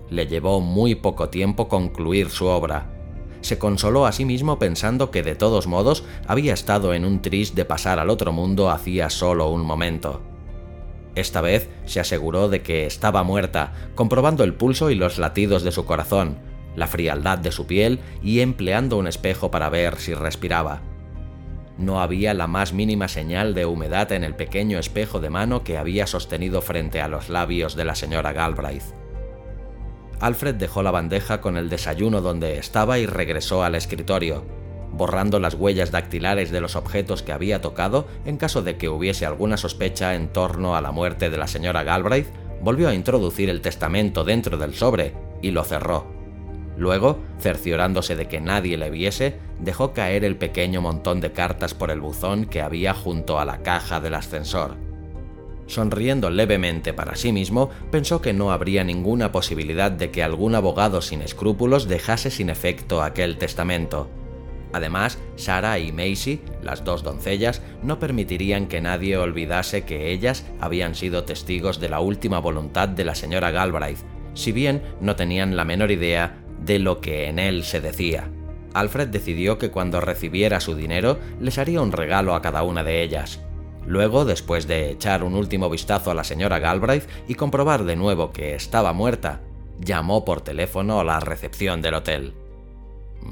Le 0.09 0.27
llevó 0.27 0.61
muy 0.61 0.95
poco 0.95 1.27
tiempo 1.27 1.67
concluir 1.67 2.29
su 2.29 2.45
obra, 2.45 2.87
se 3.41 3.59
consoló 3.59 4.05
a 4.05 4.13
sí 4.13 4.23
mismo 4.23 4.59
pensando 4.59 5.11
que 5.11 5.23
de 5.23 5.35
todos 5.35 5.67
modos 5.67 6.05
había 6.25 6.53
estado 6.53 6.93
en 6.93 7.03
un 7.03 7.21
tris 7.21 7.53
de 7.53 7.65
pasar 7.65 7.99
al 7.99 8.09
otro 8.09 8.31
mundo 8.31 8.69
hacía 8.69 9.09
solo 9.09 9.49
un 9.49 9.65
momento. 9.65 10.21
Esta 11.15 11.41
vez 11.41 11.69
se 11.83 11.99
aseguró 11.99 12.47
de 12.47 12.61
que 12.61 12.85
estaba 12.85 13.23
muerta, 13.23 13.73
comprobando 13.93 14.45
el 14.45 14.53
pulso 14.53 14.89
y 14.89 14.95
los 14.95 15.17
latidos 15.17 15.63
de 15.63 15.73
su 15.73 15.83
corazón, 15.83 16.37
la 16.77 16.87
frialdad 16.87 17.37
de 17.37 17.51
su 17.51 17.67
piel 17.67 17.99
y 18.23 18.39
empleando 18.39 18.95
un 18.95 19.07
espejo 19.07 19.51
para 19.51 19.67
ver 19.67 19.97
si 19.97 20.13
respiraba. 20.13 20.81
No 21.79 22.01
había 22.01 22.33
la 22.33 22.47
más 22.47 22.73
mínima 22.73 23.07
señal 23.07 23.53
de 23.53 23.65
humedad 23.65 24.11
en 24.11 24.25
el 24.25 24.35
pequeño 24.35 24.79
espejo 24.79 25.21
de 25.21 25.29
mano 25.29 25.63
que 25.63 25.77
había 25.77 26.07
sostenido 26.07 26.61
frente 26.61 26.99
a 26.99 27.07
los 27.07 27.29
labios 27.29 27.77
de 27.77 27.85
la 27.85 27.95
señora 27.95 28.33
Galbraith. 28.33 28.83
Alfred 30.19 30.55
dejó 30.55 30.83
la 30.83 30.91
bandeja 30.91 31.39
con 31.39 31.55
el 31.55 31.69
desayuno 31.69 32.19
donde 32.19 32.57
estaba 32.57 32.99
y 32.99 33.05
regresó 33.05 33.63
al 33.63 33.75
escritorio, 33.75 34.43
borrando 34.91 35.39
las 35.39 35.53
huellas 35.53 35.89
dactilares 35.89 36.51
de 36.51 36.59
los 36.59 36.75
objetos 36.75 37.23
que 37.23 37.31
había 37.31 37.61
tocado 37.61 38.07
en 38.25 38.35
caso 38.35 38.61
de 38.61 38.75
que 38.75 38.89
hubiese 38.89 39.25
alguna 39.25 39.55
sospecha 39.55 40.15
en 40.15 40.27
torno 40.27 40.75
a 40.75 40.81
la 40.81 40.91
muerte 40.91 41.29
de 41.29 41.37
la 41.37 41.47
señora 41.47 41.83
Galbraith, 41.83 42.27
volvió 42.61 42.89
a 42.89 42.93
introducir 42.93 43.49
el 43.49 43.61
testamento 43.61 44.25
dentro 44.25 44.57
del 44.57 44.75
sobre 44.75 45.13
y 45.41 45.51
lo 45.51 45.63
cerró. 45.63 46.18
Luego, 46.79 47.19
cerciorándose 47.39 48.15
de 48.15 48.27
que 48.27 48.39
nadie 48.39 48.77
le 48.77 48.89
viese, 48.89 49.35
dejó 49.59 49.91
caer 49.91 50.23
el 50.23 50.37
pequeño 50.37 50.81
montón 50.81 51.19
de 51.19 51.33
cartas 51.33 51.73
por 51.73 51.91
el 51.91 51.99
buzón 51.99 52.45
que 52.45 52.61
había 52.61 52.93
junto 52.93 53.37
a 53.37 53.43
la 53.43 53.61
caja 53.61 53.99
del 53.99 54.15
ascensor. 54.15 54.77
Sonriendo 55.67 56.29
levemente 56.29 56.93
para 56.93 57.17
sí 57.17 57.33
mismo, 57.33 57.69
pensó 57.91 58.21
que 58.21 58.31
no 58.31 58.53
habría 58.53 58.85
ninguna 58.85 59.33
posibilidad 59.33 59.91
de 59.91 60.09
que 60.09 60.23
algún 60.23 60.55
abogado 60.55 61.01
sin 61.01 61.21
escrúpulos 61.21 61.89
dejase 61.89 62.31
sin 62.31 62.49
efecto 62.49 63.03
aquel 63.03 63.37
testamento. 63.37 64.09
Además, 64.71 65.19
Sarah 65.35 65.79
y 65.79 65.91
Macy, 65.91 66.39
las 66.63 66.85
dos 66.85 67.03
doncellas, 67.03 67.61
no 67.83 67.99
permitirían 67.99 68.67
que 68.67 68.79
nadie 68.79 69.17
olvidase 69.17 69.83
que 69.83 70.11
ellas 70.11 70.45
habían 70.61 70.95
sido 70.95 71.25
testigos 71.25 71.81
de 71.81 71.89
la 71.89 71.99
última 71.99 72.39
voluntad 72.39 72.87
de 72.87 73.03
la 73.03 73.15
señora 73.15 73.51
Galbraith, 73.51 73.99
si 74.33 74.53
bien 74.53 74.81
no 75.01 75.17
tenían 75.17 75.57
la 75.57 75.65
menor 75.65 75.91
idea 75.91 76.45
de 76.69 76.77
lo 76.77 77.01
que 77.01 77.25
en 77.25 77.39
él 77.39 77.63
se 77.63 77.81
decía. 77.81 78.29
Alfred 78.75 79.07
decidió 79.07 79.57
que 79.57 79.71
cuando 79.71 80.01
recibiera 80.01 80.59
su 80.59 80.75
dinero 80.75 81.17
les 81.41 81.57
haría 81.57 81.81
un 81.81 81.91
regalo 81.91 82.35
a 82.35 82.43
cada 82.43 82.61
una 82.61 82.83
de 82.83 83.01
ellas. 83.01 83.41
Luego, 83.87 84.23
después 84.23 84.67
de 84.67 84.91
echar 84.91 85.23
un 85.23 85.33
último 85.33 85.67
vistazo 85.71 86.11
a 86.11 86.13
la 86.13 86.23
señora 86.23 86.59
Galbraith 86.59 87.09
y 87.27 87.33
comprobar 87.33 87.85
de 87.85 87.95
nuevo 87.95 88.31
que 88.31 88.53
estaba 88.53 88.93
muerta, 88.93 89.41
llamó 89.79 90.23
por 90.23 90.41
teléfono 90.41 90.99
a 90.99 91.03
la 91.03 91.19
recepción 91.19 91.81
del 91.81 91.95
hotel. 91.95 92.33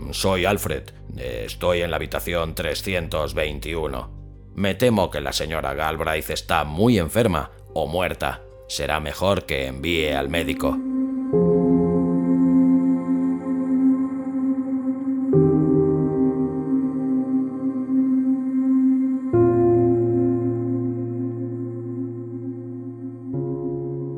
Soy 0.10 0.46
Alfred, 0.46 0.90
estoy 1.16 1.82
en 1.82 1.92
la 1.92 1.98
habitación 1.98 2.56
321. 2.56 4.10
Me 4.56 4.74
temo 4.74 5.12
que 5.12 5.22
la 5.22 5.32
señora 5.32 5.76
Galbraith 5.76 6.32
está 6.32 6.64
muy 6.64 6.98
enferma 6.98 7.52
o 7.76 7.86
muerta. 7.86 8.42
Será 8.68 9.00
mejor 9.00 9.46
que 9.46 9.68
envíe 9.68 10.12
al 10.14 10.28
médico. 10.28 10.76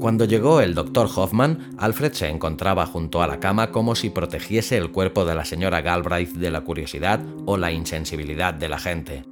Cuando 0.10 0.25
llegó 0.25 0.60
el 0.60 0.74
doctor 0.74 1.08
Hoffman, 1.16 1.75
Alfred 1.78 2.13
se 2.13 2.30
encontraba 2.30 2.88
junto 2.88 3.22
a 3.22 3.28
la 3.28 3.39
cama 3.39 3.70
como 3.70 3.94
si 3.94 4.10
protegiese 4.10 4.75
el 4.75 4.89
cuerpo 4.89 5.24
de 5.24 5.36
la 5.36 5.46
señora 5.46 5.82
Galbraith 5.82 6.34
de 6.34 6.50
la 6.50 6.62
curiosidad 6.62 7.24
o 7.46 7.58
la 7.58 7.72
insensibilidad 7.72 8.56
de 8.56 8.70
la 8.70 8.80
gente. 8.80 9.24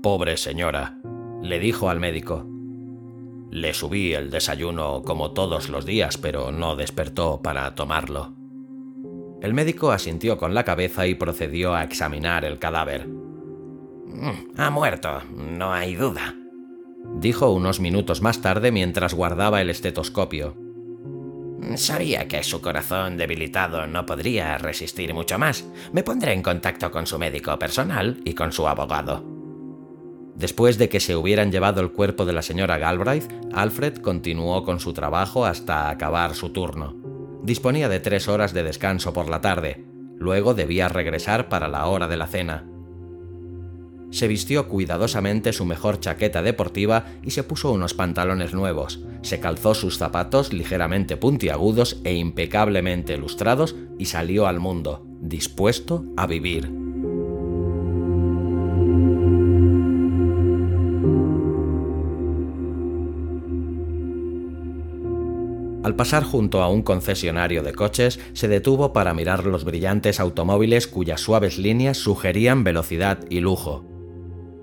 Pobre 0.00 0.36
señora, 0.36 1.00
le 1.42 1.58
dijo 1.58 1.90
al 1.90 1.98
médico. 1.98 2.46
Le 3.50 3.74
subí 3.74 4.14
el 4.14 4.30
desayuno 4.30 5.02
como 5.02 5.32
todos 5.32 5.68
los 5.68 5.84
días, 5.84 6.16
pero 6.16 6.52
no 6.52 6.76
despertó 6.76 7.42
para 7.42 7.74
tomarlo. 7.74 8.36
El 9.42 9.52
médico 9.52 9.90
asintió 9.90 10.38
con 10.38 10.54
la 10.54 10.62
cabeza 10.62 11.08
y 11.08 11.16
procedió 11.16 11.74
a 11.74 11.82
examinar 11.82 12.44
el 12.44 12.60
cadáver. 12.60 13.08
Mm, 13.08 14.60
ha 14.60 14.70
muerto, 14.70 15.22
no 15.34 15.72
hay 15.72 15.96
duda, 15.96 16.36
dijo 17.20 17.50
unos 17.50 17.80
minutos 17.80 18.22
más 18.22 18.40
tarde 18.40 18.72
mientras 18.72 19.14
guardaba 19.14 19.60
el 19.60 19.70
estetoscopio. 19.70 20.56
Sabía 21.74 22.28
que 22.28 22.42
su 22.44 22.60
corazón 22.60 23.16
debilitado 23.16 23.86
no 23.86 24.06
podría 24.06 24.56
resistir 24.58 25.12
mucho 25.12 25.38
más. 25.38 25.66
Me 25.92 26.02
pondré 26.02 26.32
en 26.32 26.42
contacto 26.42 26.90
con 26.90 27.06
su 27.06 27.18
médico 27.18 27.58
personal 27.58 28.20
y 28.24 28.34
con 28.34 28.52
su 28.52 28.66
abogado. 28.68 29.24
Después 30.36 30.78
de 30.78 30.88
que 30.88 31.00
se 31.00 31.16
hubieran 31.16 31.50
llevado 31.50 31.80
el 31.80 31.90
cuerpo 31.90 32.24
de 32.24 32.32
la 32.32 32.42
señora 32.42 32.78
Galbraith, 32.78 33.28
Alfred 33.52 33.96
continuó 33.96 34.62
con 34.62 34.78
su 34.78 34.92
trabajo 34.92 35.44
hasta 35.44 35.90
acabar 35.90 36.34
su 36.34 36.50
turno. 36.50 36.96
Disponía 37.42 37.88
de 37.88 37.98
tres 37.98 38.28
horas 38.28 38.54
de 38.54 38.62
descanso 38.62 39.12
por 39.12 39.28
la 39.28 39.40
tarde. 39.40 39.84
Luego 40.16 40.54
debía 40.54 40.88
regresar 40.88 41.48
para 41.48 41.66
la 41.66 41.86
hora 41.86 42.06
de 42.06 42.16
la 42.16 42.28
cena 42.28 42.66
se 44.10 44.28
vistió 44.28 44.68
cuidadosamente 44.68 45.52
su 45.52 45.64
mejor 45.64 46.00
chaqueta 46.00 46.42
deportiva 46.42 47.06
y 47.22 47.30
se 47.30 47.42
puso 47.42 47.72
unos 47.72 47.94
pantalones 47.94 48.54
nuevos, 48.54 49.00
se 49.22 49.40
calzó 49.40 49.74
sus 49.74 49.98
zapatos 49.98 50.52
ligeramente 50.52 51.16
puntiagudos 51.16 52.00
e 52.04 52.14
impecablemente 52.14 53.16
lustrados 53.16 53.76
y 53.98 54.06
salió 54.06 54.46
al 54.46 54.60
mundo, 54.60 55.06
dispuesto 55.20 56.04
a 56.16 56.26
vivir. 56.26 56.70
Al 65.84 65.96
pasar 65.96 66.22
junto 66.22 66.62
a 66.62 66.68
un 66.68 66.82
concesionario 66.82 67.62
de 67.62 67.72
coches, 67.72 68.20
se 68.34 68.46
detuvo 68.46 68.92
para 68.92 69.14
mirar 69.14 69.46
los 69.46 69.64
brillantes 69.64 70.20
automóviles 70.20 70.86
cuyas 70.86 71.22
suaves 71.22 71.56
líneas 71.56 71.96
sugerían 71.96 72.62
velocidad 72.62 73.20
y 73.30 73.40
lujo. 73.40 73.97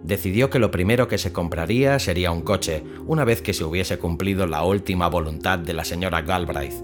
Decidió 0.06 0.50
que 0.50 0.60
lo 0.60 0.72
primero 0.72 1.08
que 1.08 1.18
se 1.18 1.34
compraría 1.34 1.98
sería 2.00 2.32
un 2.32 2.42
coche, 2.42 2.84
una 3.08 3.26
vez 3.26 3.42
que 3.42 3.54
se 3.54 3.64
hubiese 3.64 3.98
cumplido 3.98 4.46
la 4.46 4.64
última 4.64 5.08
voluntad 5.08 5.58
de 5.58 5.74
la 5.74 5.84
señora 5.84 6.22
Galbraith. 6.22 6.84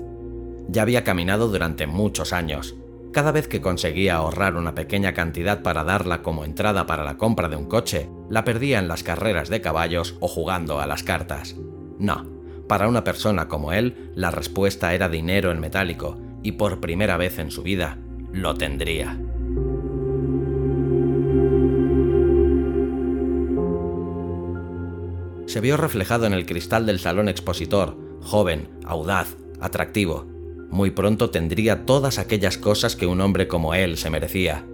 Ya 0.68 0.82
había 0.82 1.04
caminado 1.04 1.48
durante 1.48 1.86
muchos 1.86 2.34
años. 2.34 2.75
Cada 3.13 3.32
vez 3.32 3.48
que 3.48 3.62
conseguía 3.62 4.16
ahorrar 4.16 4.56
una 4.56 4.74
pequeña 4.74 5.13
cantidad 5.13 5.62
para 5.62 5.84
darla 5.84 6.22
como 6.24 6.46
entrada 6.46 6.88
para 6.88 7.04
la 7.04 7.18
compra 7.18 7.50
de 7.50 7.58
un 7.58 7.66
coche, 7.66 8.10
la 8.30 8.44
perdía 8.44 8.80
en 8.80 8.88
las 8.88 9.04
carreras 9.04 9.50
de 9.50 9.62
caballos 9.62 10.16
o 10.20 10.28
jugando 10.28 10.80
a 10.80 10.88
las 10.88 11.04
cartas. 11.04 11.58
No, 12.00 12.25
para 12.68 12.88
una 12.88 13.04
persona 13.04 13.48
como 13.48 13.74
él, 13.74 14.12
la 14.16 14.32
respuesta 14.32 14.94
era 14.94 15.10
dinero 15.10 15.51
en 15.51 15.60
metálico, 15.60 16.18
y 16.42 16.54
por 16.54 16.80
primera 16.80 17.18
vez 17.18 17.38
en 17.38 17.51
su 17.51 17.63
vida, 17.63 17.98
lo 18.32 18.56
tendría. 18.56 19.20
Se 25.51 25.60
vio 25.60 25.75
reflejado 25.75 26.25
en 26.25 26.31
el 26.31 26.46
cristal 26.46 26.86
del 26.86 27.01
salón 27.01 27.27
expositor, 27.27 27.98
joven, 28.22 28.70
audaz, 28.86 29.36
atractivo. 29.60 30.25
Muy 30.70 30.91
pronto 30.91 31.29
tendría 31.29 31.86
todas 31.86 32.20
aquellas 32.20 32.58
cosas 32.58 32.96
que 32.96 33.05
un 33.05 33.20
hombre 33.20 33.50
como 33.50 33.74
él 33.74 33.98
se 33.98 34.10
merecía. 34.10 34.65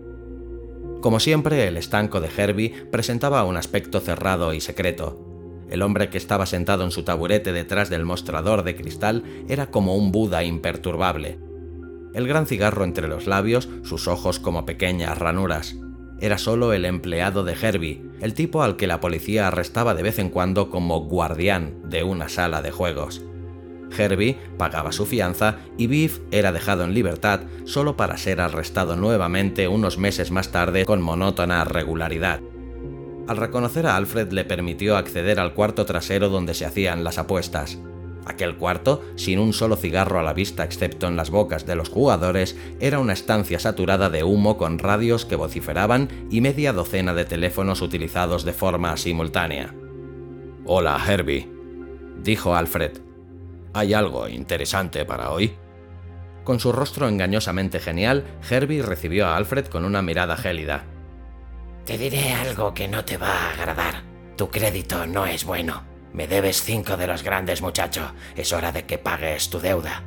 Como 1.02 1.20
siempre, 1.20 1.68
el 1.68 1.78
estanco 1.78 2.22
de 2.22 2.30
Herbie 2.30 2.76
presentaba 2.92 3.44
un 3.44 3.58
aspecto 3.58 4.02
cerrado 4.02 4.54
y 4.54 4.62
secreto. 4.62 5.66
El 5.68 5.82
hombre 5.82 6.12
que 6.12 6.20
estaba 6.20 6.46
sentado 6.46 6.84
en 6.84 6.92
su 6.92 7.02
taburete 7.02 7.54
detrás 7.54 7.90
del 7.90 8.06
mostrador 8.06 8.62
de 8.62 8.76
cristal 8.76 9.24
era 9.50 9.72
como 9.72 9.96
un 9.96 10.12
Buda 10.12 10.44
imperturbable. 10.44 11.40
El 12.14 12.28
gran 12.28 12.46
cigarro 12.46 12.84
entre 12.84 13.08
los 13.08 13.26
labios, 13.26 13.68
sus 13.82 14.08
ojos 14.08 14.40
como 14.40 14.68
pequeñas 14.68 15.18
ranuras. 15.18 15.76
Era 16.20 16.38
solo 16.38 16.74
el 16.74 16.86
empleado 16.86 17.44
de 17.44 17.54
Herbie, 17.54 18.02
el 18.22 18.34
tipo 18.34 18.64
al 18.64 18.76
que 18.76 18.88
la 18.88 19.00
policía 19.00 19.48
arrestaba 19.48 19.94
de 19.94 20.04
vez 20.04 20.18
en 20.20 20.30
cuando 20.30 20.70
como 20.70 21.02
guardián 21.02 21.90
de 21.90 22.04
una 22.04 22.28
sala 22.28 22.62
de 22.62 22.72
juegos. 22.72 23.24
Herbie 23.96 24.38
pagaba 24.58 24.92
su 24.92 25.06
fianza 25.06 25.58
y 25.78 25.88
Biff 25.88 26.20
era 26.32 26.52
dejado 26.52 26.84
en 26.84 26.94
libertad 26.94 27.42
solo 27.66 27.96
para 27.96 28.18
ser 28.18 28.42
arrestado 28.42 28.96
nuevamente 28.96 29.68
unos 29.68 29.98
meses 29.98 30.32
más 30.32 30.52
tarde 30.52 30.86
con 30.86 31.02
monótona 31.02 31.64
regularidad. 31.64 32.42
Al 33.28 33.38
reconocer 33.38 33.86
a 33.88 33.96
Alfred 33.96 34.32
le 34.32 34.46
permitió 34.46 34.98
acceder 34.98 35.40
al 35.40 35.54
cuarto 35.54 35.86
trasero 35.86 36.30
donde 36.30 36.54
se 36.54 36.66
hacían 36.66 37.04
las 37.04 37.18
apuestas. 37.18 37.78
Aquel 38.28 38.58
cuarto, 38.58 39.06
sin 39.16 39.40
un 39.40 39.54
solo 39.54 39.78
cigarro 39.78 40.20
a 40.20 40.24
la 40.24 40.34
vista 40.34 40.66
excepto 40.66 41.08
en 41.08 41.16
las 41.16 41.30
bocas 41.30 41.66
de 41.66 41.78
los 41.78 41.88
jugadores, 41.88 42.58
era 42.82 43.00
una 43.00 43.14
estancia 43.14 43.58
saturada 43.58 44.10
de 44.10 44.26
humo 44.26 44.58
con 44.58 44.80
radios 44.80 45.24
que 45.24 45.38
vociferaban 45.38 46.10
y 46.30 46.42
media 46.42 46.74
docena 46.74 47.14
de 47.14 47.24
teléfonos 47.24 47.82
utilizados 47.82 48.44
de 48.44 48.52
forma 48.52 48.98
simultánea. 48.98 49.74
Hola, 50.66 51.02
Herbie, 51.08 51.50
dijo 52.22 52.54
Alfred. 52.54 52.98
¿Hay 53.74 53.94
algo 53.94 54.28
interesante 54.28 55.06
para 55.06 55.32
hoy? 55.32 55.54
Con 56.44 56.60
su 56.60 56.74
rostro 56.74 57.08
engañosamente 57.08 57.80
genial, 57.80 58.26
Herbie 58.50 58.82
recibió 58.82 59.28
a 59.28 59.38
Alfred 59.38 59.68
con 59.68 59.86
una 59.86 60.02
mirada 60.02 60.36
gélida. 60.36 60.84
Te 61.86 61.98
diré 61.98 62.34
algo 62.34 62.74
que 62.74 62.90
no 62.90 63.06
te 63.06 63.16
va 63.16 63.32
a 63.32 63.54
agradar. 63.54 64.04
Tu 64.36 64.50
crédito 64.50 65.08
no 65.08 65.26
es 65.26 65.46
bueno. 65.46 65.97
Me 66.14 66.28
debes 66.28 66.64
cinco 66.64 66.98
de 66.98 67.08
los 67.08 67.24
grandes, 67.24 67.62
muchacho. 67.62 68.14
Es 68.36 68.54
hora 68.54 68.72
de 68.72 68.86
que 68.86 68.98
pagues 68.98 69.50
tu 69.50 69.60
deuda. 69.60 70.04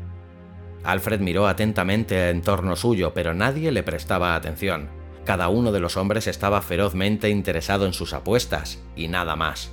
Alfred 0.83 1.21
miró 1.21 1.47
atentamente 1.47 2.31
en 2.31 2.43
torno 2.43 2.75
suyo, 2.75 3.13
pero 3.13 3.35
nadie 3.35 3.71
le 3.71 3.83
prestaba 3.83 4.35
atención. 4.35 4.89
Cada 5.25 5.49
uno 5.49 5.73
de 5.73 5.81
los 5.81 5.97
hombres 5.97 6.27
estaba 6.27 6.63
ferozmente 6.63 7.29
interesado 7.29 7.87
en 7.87 7.93
sus 7.93 8.15
apuestas, 8.15 8.83
y 8.97 9.09
nada 9.09 9.37
más. 9.37 9.73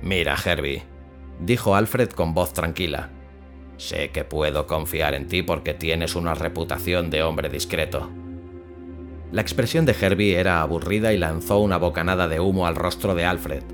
Mira, 0.00 0.36
Herbie, 0.42 0.84
dijo 1.40 1.74
Alfred 1.74 2.10
con 2.10 2.34
voz 2.34 2.52
tranquila. 2.52 3.10
Sé 3.76 4.10
que 4.10 4.24
puedo 4.24 4.66
confiar 4.66 5.14
en 5.14 5.26
ti 5.26 5.42
porque 5.42 5.74
tienes 5.74 6.14
una 6.14 6.34
reputación 6.34 7.10
de 7.10 7.22
hombre 7.22 7.48
discreto. 7.48 8.10
La 9.32 9.42
expresión 9.42 9.86
de 9.86 9.96
Herbie 9.98 10.38
era 10.38 10.60
aburrida 10.60 11.12
y 11.12 11.18
lanzó 11.18 11.58
una 11.58 11.78
bocanada 11.78 12.28
de 12.28 12.38
humo 12.38 12.66
al 12.66 12.76
rostro 12.76 13.14
de 13.14 13.24
Alfred. 13.24 13.64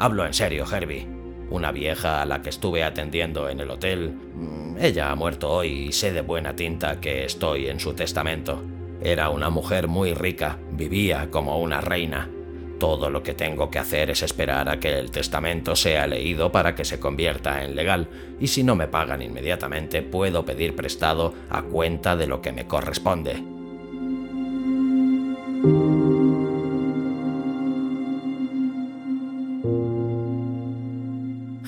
Hablo 0.00 0.24
en 0.24 0.32
serio, 0.32 0.64
Herbie. 0.70 1.08
Una 1.50 1.72
vieja 1.72 2.22
a 2.22 2.26
la 2.26 2.40
que 2.40 2.50
estuve 2.50 2.84
atendiendo 2.84 3.48
en 3.48 3.58
el 3.58 3.70
hotel. 3.70 4.12
Mm, 4.12 4.76
ella 4.80 5.10
ha 5.10 5.16
muerto 5.16 5.50
hoy 5.50 5.88
y 5.88 5.92
sé 5.92 6.12
de 6.12 6.20
buena 6.20 6.54
tinta 6.54 7.00
que 7.00 7.24
estoy 7.24 7.66
en 7.66 7.80
su 7.80 7.94
testamento. 7.94 8.62
Era 9.02 9.30
una 9.30 9.50
mujer 9.50 9.88
muy 9.88 10.14
rica, 10.14 10.56
vivía 10.70 11.28
como 11.32 11.58
una 11.58 11.80
reina. 11.80 12.30
Todo 12.78 13.10
lo 13.10 13.24
que 13.24 13.34
tengo 13.34 13.70
que 13.70 13.80
hacer 13.80 14.10
es 14.10 14.22
esperar 14.22 14.68
a 14.68 14.78
que 14.78 14.96
el 14.96 15.10
testamento 15.10 15.74
sea 15.74 16.06
leído 16.06 16.52
para 16.52 16.76
que 16.76 16.84
se 16.84 17.00
convierta 17.00 17.64
en 17.64 17.74
legal, 17.74 18.08
y 18.38 18.46
si 18.46 18.62
no 18.62 18.76
me 18.76 18.86
pagan 18.86 19.20
inmediatamente 19.20 20.02
puedo 20.02 20.44
pedir 20.44 20.76
prestado 20.76 21.34
a 21.50 21.62
cuenta 21.62 22.14
de 22.14 22.28
lo 22.28 22.40
que 22.40 22.52
me 22.52 22.68
corresponde. 22.68 23.42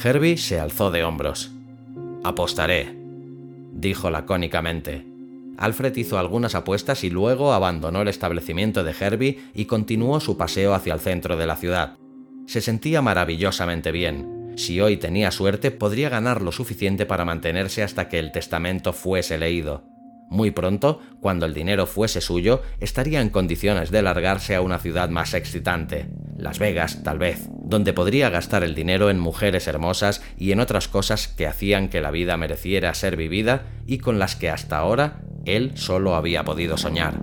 Herbie 0.02 0.38
se 0.38 0.58
alzó 0.58 0.90
de 0.90 1.04
hombros. 1.04 1.50
Apostaré, 2.24 2.96
dijo 3.74 4.08
lacónicamente. 4.08 5.04
Alfred 5.58 5.94
hizo 5.96 6.18
algunas 6.18 6.54
apuestas 6.54 7.04
y 7.04 7.10
luego 7.10 7.52
abandonó 7.52 8.00
el 8.00 8.08
establecimiento 8.08 8.82
de 8.82 8.94
Herbie 8.98 9.38
y 9.52 9.66
continuó 9.66 10.20
su 10.20 10.38
paseo 10.38 10.72
hacia 10.72 10.94
el 10.94 11.00
centro 11.00 11.36
de 11.36 11.46
la 11.46 11.56
ciudad. 11.56 11.98
Se 12.46 12.62
sentía 12.62 13.02
maravillosamente 13.02 13.92
bien. 13.92 14.54
Si 14.56 14.80
hoy 14.80 14.96
tenía 14.96 15.30
suerte, 15.30 15.70
podría 15.70 16.08
ganar 16.08 16.40
lo 16.40 16.50
suficiente 16.50 17.04
para 17.04 17.26
mantenerse 17.26 17.82
hasta 17.82 18.08
que 18.08 18.18
el 18.18 18.32
testamento 18.32 18.94
fuese 18.94 19.36
leído. 19.36 19.84
Muy 20.30 20.50
pronto, 20.50 21.00
cuando 21.20 21.44
el 21.44 21.52
dinero 21.52 21.86
fuese 21.86 22.22
suyo, 22.22 22.62
estaría 22.78 23.20
en 23.20 23.28
condiciones 23.28 23.90
de 23.90 24.00
largarse 24.00 24.54
a 24.54 24.62
una 24.62 24.78
ciudad 24.78 25.10
más 25.10 25.34
excitante, 25.34 26.08
Las 26.40 26.58
Vegas 26.58 27.02
tal 27.02 27.18
vez, 27.18 27.48
donde 27.50 27.92
podría 27.92 28.30
gastar 28.30 28.64
el 28.64 28.74
dinero 28.74 29.10
en 29.10 29.18
mujeres 29.18 29.66
hermosas 29.66 30.22
y 30.38 30.52
en 30.52 30.60
otras 30.60 30.88
cosas 30.88 31.28
que 31.28 31.46
hacían 31.46 31.88
que 31.88 32.00
la 32.00 32.10
vida 32.10 32.36
mereciera 32.38 32.94
ser 32.94 33.16
vivida 33.16 33.64
y 33.86 33.98
con 33.98 34.18
las 34.18 34.36
que 34.36 34.48
hasta 34.48 34.78
ahora 34.78 35.20
él 35.44 35.72
solo 35.74 36.14
había 36.14 36.44
podido 36.44 36.78
soñar. 36.78 37.20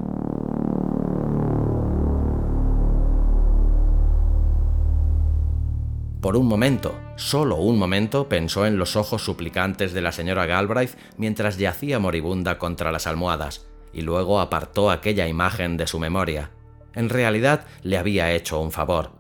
Por 6.22 6.36
un 6.36 6.48
momento, 6.48 7.00
solo 7.16 7.56
un 7.56 7.80
momento, 7.80 8.28
pensó 8.28 8.66
en 8.66 8.78
los 8.78 8.96
ojos 8.96 9.24
suplicantes 9.24 9.94
de 9.94 10.02
la 10.02 10.12
señora 10.12 10.46
Galbraith 10.46 10.98
mientras 11.18 11.58
yacía 11.58 12.00
moribunda 12.00 12.58
contra 12.58 12.92
las 12.92 13.08
almohadas, 13.08 13.66
y 13.94 14.02
luego 14.02 14.40
apartó 14.40 14.92
aquella 14.92 15.28
imagen 15.28 15.78
de 15.78 15.88
su 15.88 16.00
memoria. 16.00 16.52
En 16.98 17.10
realidad 17.10 17.62
le 17.84 18.00
había 18.00 18.32
hecho 18.32 18.60
un 18.60 18.72
favor. 18.72 19.12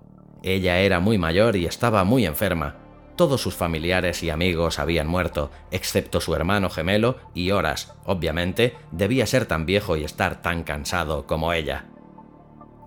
Ella 0.41 0.79
era 0.79 0.99
muy 0.99 1.19
mayor 1.19 1.55
y 1.55 1.67
estaba 1.67 2.03
muy 2.03 2.25
enferma. 2.25 2.75
Todos 3.15 3.39
sus 3.39 3.53
familiares 3.53 4.23
y 4.23 4.31
amigos 4.31 4.79
habían 4.79 5.05
muerto, 5.05 5.51
excepto 5.69 6.19
su 6.19 6.33
hermano 6.33 6.71
gemelo, 6.71 7.17
y 7.35 7.51
Horas, 7.51 7.93
obviamente, 8.03 8.75
debía 8.91 9.27
ser 9.27 9.45
tan 9.45 9.67
viejo 9.67 9.95
y 9.95 10.03
estar 10.03 10.41
tan 10.41 10.63
cansado 10.63 11.27
como 11.27 11.53
ella. 11.53 11.85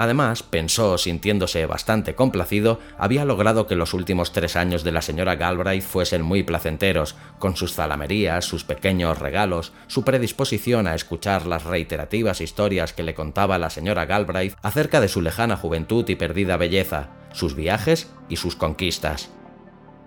Además, 0.01 0.43
pensó, 0.43 0.97
sintiéndose 0.97 1.67
bastante 1.67 2.15
complacido, 2.15 2.81
había 2.97 3.27
logrado 3.27 3.67
que 3.67 3.75
los 3.77 3.93
últimos 3.93 4.33
tres 4.33 4.57
años 4.57 4.83
de 4.83 4.93
la 4.93 5.03
señora 5.03 5.37
Galbraith 5.37 5.83
fuesen 5.83 6.23
muy 6.23 6.43
placenteros, 6.43 7.17
con 7.39 7.55
sus 7.55 7.75
zalamerías, 7.75 8.47
sus 8.47 8.65
pequeños 8.65 9.19
regalos, 9.19 9.75
su 9.89 10.03
predisposición 10.03 10.87
a 10.87 10.95
escuchar 10.95 11.45
las 11.45 11.65
reiterativas 11.65 12.41
historias 12.41 12.95
que 12.95 13.03
le 13.03 13.13
contaba 13.13 13.59
la 13.59 13.69
señora 13.69 14.07
Galbraith 14.07 14.57
acerca 14.63 15.03
de 15.03 15.09
su 15.09 15.21
lejana 15.21 15.59
juventud 15.59 16.09
y 16.09 16.15
perdida 16.15 16.57
belleza, 16.57 17.11
sus 17.35 17.55
viajes 17.55 18.11
y 18.31 18.37
sus 18.37 18.57
conquistas. 18.57 19.29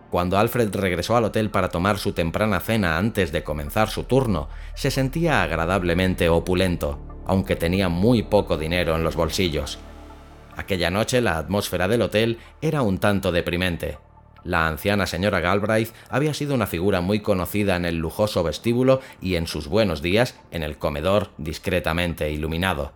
Cuando 0.09 0.39
Alfred 0.39 0.75
regresó 0.75 1.17
al 1.17 1.25
hotel 1.25 1.51
para 1.51 1.69
tomar 1.69 1.99
su 1.99 2.13
temprana 2.13 2.59
cena 2.61 2.97
antes 2.97 3.31
de 3.31 3.43
comenzar 3.43 3.91
su 3.91 4.05
turno, 4.05 4.49
se 4.73 4.89
sentía 4.89 5.43
agradablemente 5.43 6.29
opulento 6.29 7.12
aunque 7.25 7.55
tenía 7.55 7.89
muy 7.89 8.23
poco 8.23 8.57
dinero 8.57 8.95
en 8.95 9.03
los 9.03 9.15
bolsillos. 9.15 9.77
Aquella 10.55 10.89
noche 10.89 11.21
la 11.21 11.37
atmósfera 11.37 11.87
del 11.87 12.03
hotel 12.03 12.39
era 12.61 12.81
un 12.81 12.99
tanto 12.99 13.31
deprimente. 13.31 13.97
La 14.43 14.67
anciana 14.67 15.05
señora 15.05 15.39
Galbraith 15.39 15.93
había 16.09 16.33
sido 16.33 16.53
una 16.53 16.67
figura 16.67 17.01
muy 17.01 17.21
conocida 17.21 17.75
en 17.75 17.85
el 17.85 17.97
lujoso 17.97 18.43
vestíbulo 18.43 18.99
y 19.21 19.35
en 19.35 19.47
sus 19.47 19.67
buenos 19.67 20.01
días 20.01 20.37
en 20.51 20.63
el 20.63 20.77
comedor 20.77 21.29
discretamente 21.37 22.29
iluminado. 22.31 22.91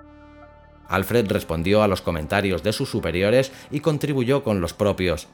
Alfred 0.89 1.29
respondió 1.31 1.83
a 1.83 1.87
los 1.87 2.01
comentarios 2.01 2.63
de 2.63 2.73
sus 2.73 2.89
superiores 2.89 3.51
y 3.71 3.79
contribuyó 3.79 4.43
con 4.43 4.61
los 4.61 4.73
propios. 4.73 5.27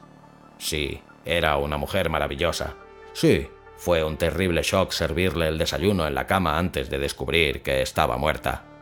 Sí, 0.58 1.00
era 1.24 1.56
una 1.56 1.76
mujer 1.76 2.10
maravillosa. 2.10 2.74
Sí, 3.12 3.48
fue 3.76 4.02
un 4.04 4.16
terrible 4.16 4.62
shock 4.62 4.92
servirle 4.92 5.48
el 5.48 5.58
desayuno 5.58 6.06
en 6.06 6.14
la 6.14 6.26
cama 6.26 6.58
antes 6.58 6.90
de 6.90 6.98
descubrir 6.98 7.62
que 7.62 7.82
estaba 7.82 8.16
muerta. 8.16 8.73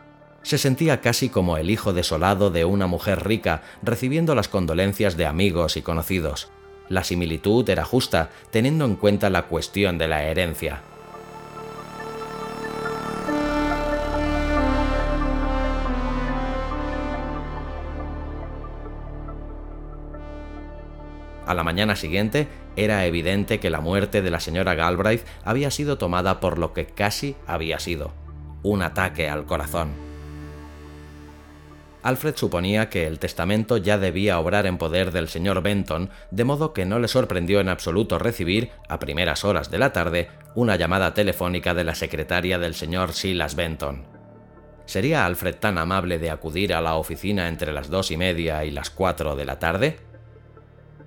Se 0.43 0.57
sentía 0.57 0.99
casi 0.99 1.29
como 1.29 1.57
el 1.57 1.69
hijo 1.69 1.93
desolado 1.93 2.51
de 2.51 2.65
una 2.65 2.85
mujer 2.85 3.25
rica, 3.25 3.63
recibiendo 3.81 4.35
las 4.35 4.49
condolencias 4.49 5.15
de 5.15 5.25
amigos 5.25 5.77
y 5.77 5.81
conocidos. 5.81 6.49
La 6.89 7.05
similitud 7.05 7.67
era 7.69 7.85
justa, 7.85 8.29
teniendo 8.51 8.83
en 8.83 8.97
cuenta 8.97 9.29
la 9.29 9.43
cuestión 9.43 9.97
de 9.97 10.09
la 10.09 10.23
herencia. 10.23 10.81
A 21.45 21.53
la 21.53 21.63
mañana 21.63 21.95
siguiente 21.95 22.47
era 22.75 23.05
evidente 23.05 23.59
que 23.59 23.69
la 23.69 23.79
muerte 23.79 24.21
de 24.21 24.29
la 24.29 24.39
señora 24.39 24.75
Galbraith 24.75 25.25
había 25.45 25.71
sido 25.71 25.97
tomada 25.97 26.39
por 26.39 26.57
lo 26.57 26.73
que 26.73 26.85
casi 26.85 27.35
había 27.47 27.79
sido, 27.79 28.11
un 28.61 28.81
ataque 28.81 29.29
al 29.29 29.45
corazón. 29.45 30.12
Alfred 32.03 32.35
suponía 32.35 32.89
que 32.89 33.07
el 33.07 33.17
testamento 33.17 33.77
ya 33.77 33.97
debía 33.97 34.37
obrar 34.37 34.65
en 34.65 34.77
poder 34.77 35.11
del 35.11 35.29
señor 35.29 35.63
Benton, 35.63 36.09
de 36.31 36.43
modo 36.43 36.73
que 36.73 36.85
no 36.85 36.99
le 36.99 37.07
sorprendió 37.07 37.61
en 37.61 37.69
absoluto 37.69 38.19
recibir, 38.19 38.71
a 38.89 38.99
primeras 38.99 39.45
horas 39.45 39.71
de 39.71 39.77
la 39.77 39.93
tarde, 39.93 40.29
una 40.53 40.75
llamada 40.75 41.13
telefónica 41.13 41.73
de 41.73 41.85
la 41.85 41.95
secretaria 41.95 42.59
del 42.59 42.75
señor 42.75 43.13
Silas 43.13 43.55
Benton. 43.55 44.03
¿Sería 44.85 45.25
Alfred 45.25 45.55
tan 45.55 45.77
amable 45.77 46.19
de 46.19 46.29
acudir 46.29 46.73
a 46.73 46.81
la 46.81 46.95
oficina 46.95 47.47
entre 47.47 47.71
las 47.71 47.89
dos 47.89 48.11
y 48.11 48.17
media 48.17 48.65
y 48.65 48.71
las 48.71 48.89
cuatro 48.89 49.37
de 49.37 49.45
la 49.45 49.57
tarde? 49.59 49.97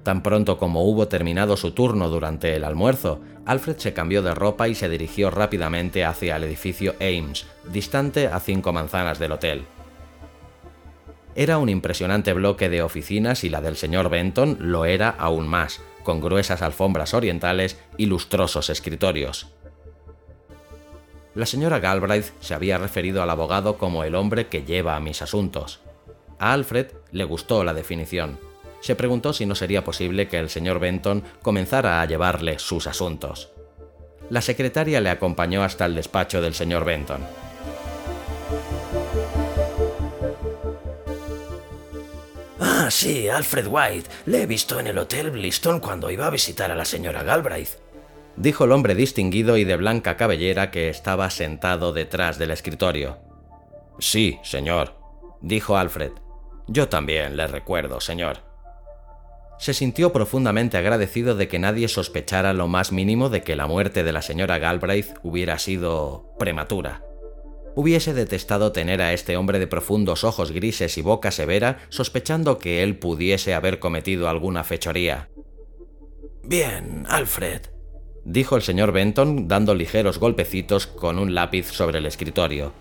Tan 0.03 0.23
pronto 0.23 0.57
como 0.57 0.85
hubo 0.85 1.09
terminado 1.09 1.59
su 1.59 1.73
turno 1.73 2.09
durante 2.09 2.57
el 2.57 2.65
almuerzo, 2.65 3.21
Alfred 3.45 3.77
se 3.77 3.93
cambió 3.93 4.23
de 4.23 4.35
ropa 4.35 4.67
y 4.67 4.75
se 4.75 4.89
dirigió 4.89 5.31
rápidamente 5.31 6.07
hacia 6.07 6.37
el 6.37 6.45
edificio 6.45 6.95
Ames, 7.01 7.47
distante 7.71 8.29
a 8.29 8.41
cinco 8.41 8.73
manzanas 8.73 9.19
del 9.19 9.33
hotel. 9.33 9.67
Era 11.37 11.59
un 11.59 11.69
impresionante 11.69 12.33
bloque 12.33 12.69
de 12.69 12.83
oficinas 12.83 13.45
y 13.45 13.51
la 13.51 13.61
del 13.61 13.77
señor 13.77 14.11
Benton 14.11 14.57
lo 14.59 14.85
era 14.85 15.11
aún 15.11 15.47
más, 15.47 15.81
con 16.03 16.21
gruesas 16.21 16.63
alfombras 16.63 17.15
orientales 17.15 17.79
y 17.97 18.07
lustrosos 18.07 18.71
escritorios. 18.71 19.47
La 21.35 21.47
señora 21.47 21.79
Galbraith 21.79 22.33
se 22.41 22.55
había 22.55 22.79
referido 22.79 23.23
al 23.23 23.31
abogado 23.31 23.77
como 23.77 24.03
el 24.03 24.15
hombre 24.15 24.49
que 24.49 24.65
lleva 24.65 24.97
a 24.97 25.01
mis 25.01 25.23
asuntos. 25.23 25.81
A 26.39 26.53
Alfred 26.53 26.89
le 27.13 27.25
gustó 27.25 27.63
la 27.63 27.75
definición 27.75 28.39
se 28.87 28.95
preguntó 28.95 29.33
si 29.33 29.47
no 29.47 29.57
sería 29.57 29.83
posible 29.83 30.29
que 30.29 30.39
el 30.39 30.49
señor 30.49 30.79
Benton 30.79 31.25
comenzara 31.43 32.01
a 32.01 32.05
llevarle 32.05 32.61
sus 32.61 32.87
asuntos. 32.87 33.51
La 34.31 34.41
secretaria 34.41 35.01
le 35.01 35.11
acompañó 35.11 35.65
hasta 35.65 35.87
el 35.87 35.97
despacho 35.97 36.41
del 36.41 36.55
señor 36.55 36.85
Benton. 36.85 37.21
Ah, 42.87 42.91
sí, 42.93 43.29
Alfred 43.29 43.67
White. 43.67 44.09
Le 44.27 44.43
he 44.43 44.47
visto 44.47 44.79
en 44.79 44.87
el 44.87 44.97
Hotel 44.97 45.33
Bliston 45.33 45.81
cuando 45.81 46.09
iba 46.09 46.29
a 46.29 46.31
visitar 46.31 46.71
a 46.71 46.77
la 46.77 46.85
señora 46.85 47.25
Galbraith. 47.25 47.81
Dijo 48.37 48.63
el 48.63 48.71
hombre 48.71 48.95
distinguido 48.95 49.57
y 49.57 49.65
de 49.65 49.77
blanca 49.77 50.17
cabellera 50.17 50.71
que 50.71 50.89
estaba 50.89 51.29
sentado 51.31 51.93
detrás 51.93 52.39
del 52.39 52.53
escritorio. 52.53 53.19
Sí, 53.99 54.39
señor, 54.45 54.95
dijo 55.41 55.77
Alfred. 55.77 56.13
Yo 56.69 56.89
también 56.89 57.37
le 57.37 57.49
recuerdo, 57.49 58.01
señor 58.01 58.47
se 59.59 59.73
sintió 59.73 60.13
profundamente 60.13 60.77
agradecido 60.77 61.35
de 61.35 61.49
que 61.49 61.59
nadie 61.59 61.89
sospechara 61.89 62.53
lo 62.53 62.69
más 62.69 62.93
mínimo 62.93 63.31
de 63.31 63.43
que 63.43 63.57
la 63.57 63.67
muerte 63.67 64.05
de 64.05 64.13
la 64.13 64.21
señora 64.21 64.59
Galbraith 64.59 65.15
hubiera 65.23 65.59
sido 65.59 66.35
prematura. 66.39 67.06
Hubiese 67.79 68.15
detestado 68.15 68.73
tener 68.73 69.03
a 69.03 69.13
este 69.13 69.37
hombre 69.37 69.59
de 69.59 69.67
profundos 69.67 70.25
ojos 70.25 70.51
grises 70.51 70.97
y 70.97 71.03
boca 71.03 71.31
severa 71.31 71.77
sospechando 71.91 72.57
que 72.57 72.83
él 72.83 72.99
pudiese 72.99 73.53
haber 73.53 73.81
cometido 73.81 74.31
alguna 74.31 74.65
fechoría. 74.65 75.29
Bien, 76.43 77.05
Alfred, 77.07 77.67
dijo 78.25 78.57
el 78.57 78.63
señor 78.63 78.93
Benton 78.93 79.47
dando 79.47 79.75
ligeros 79.75 80.19
golpecitos 80.19 80.87
con 80.87 81.19
un 81.19 81.35
lápiz 81.35 81.67
sobre 81.67 81.99
el 81.99 82.07
escritorio. 82.07 82.73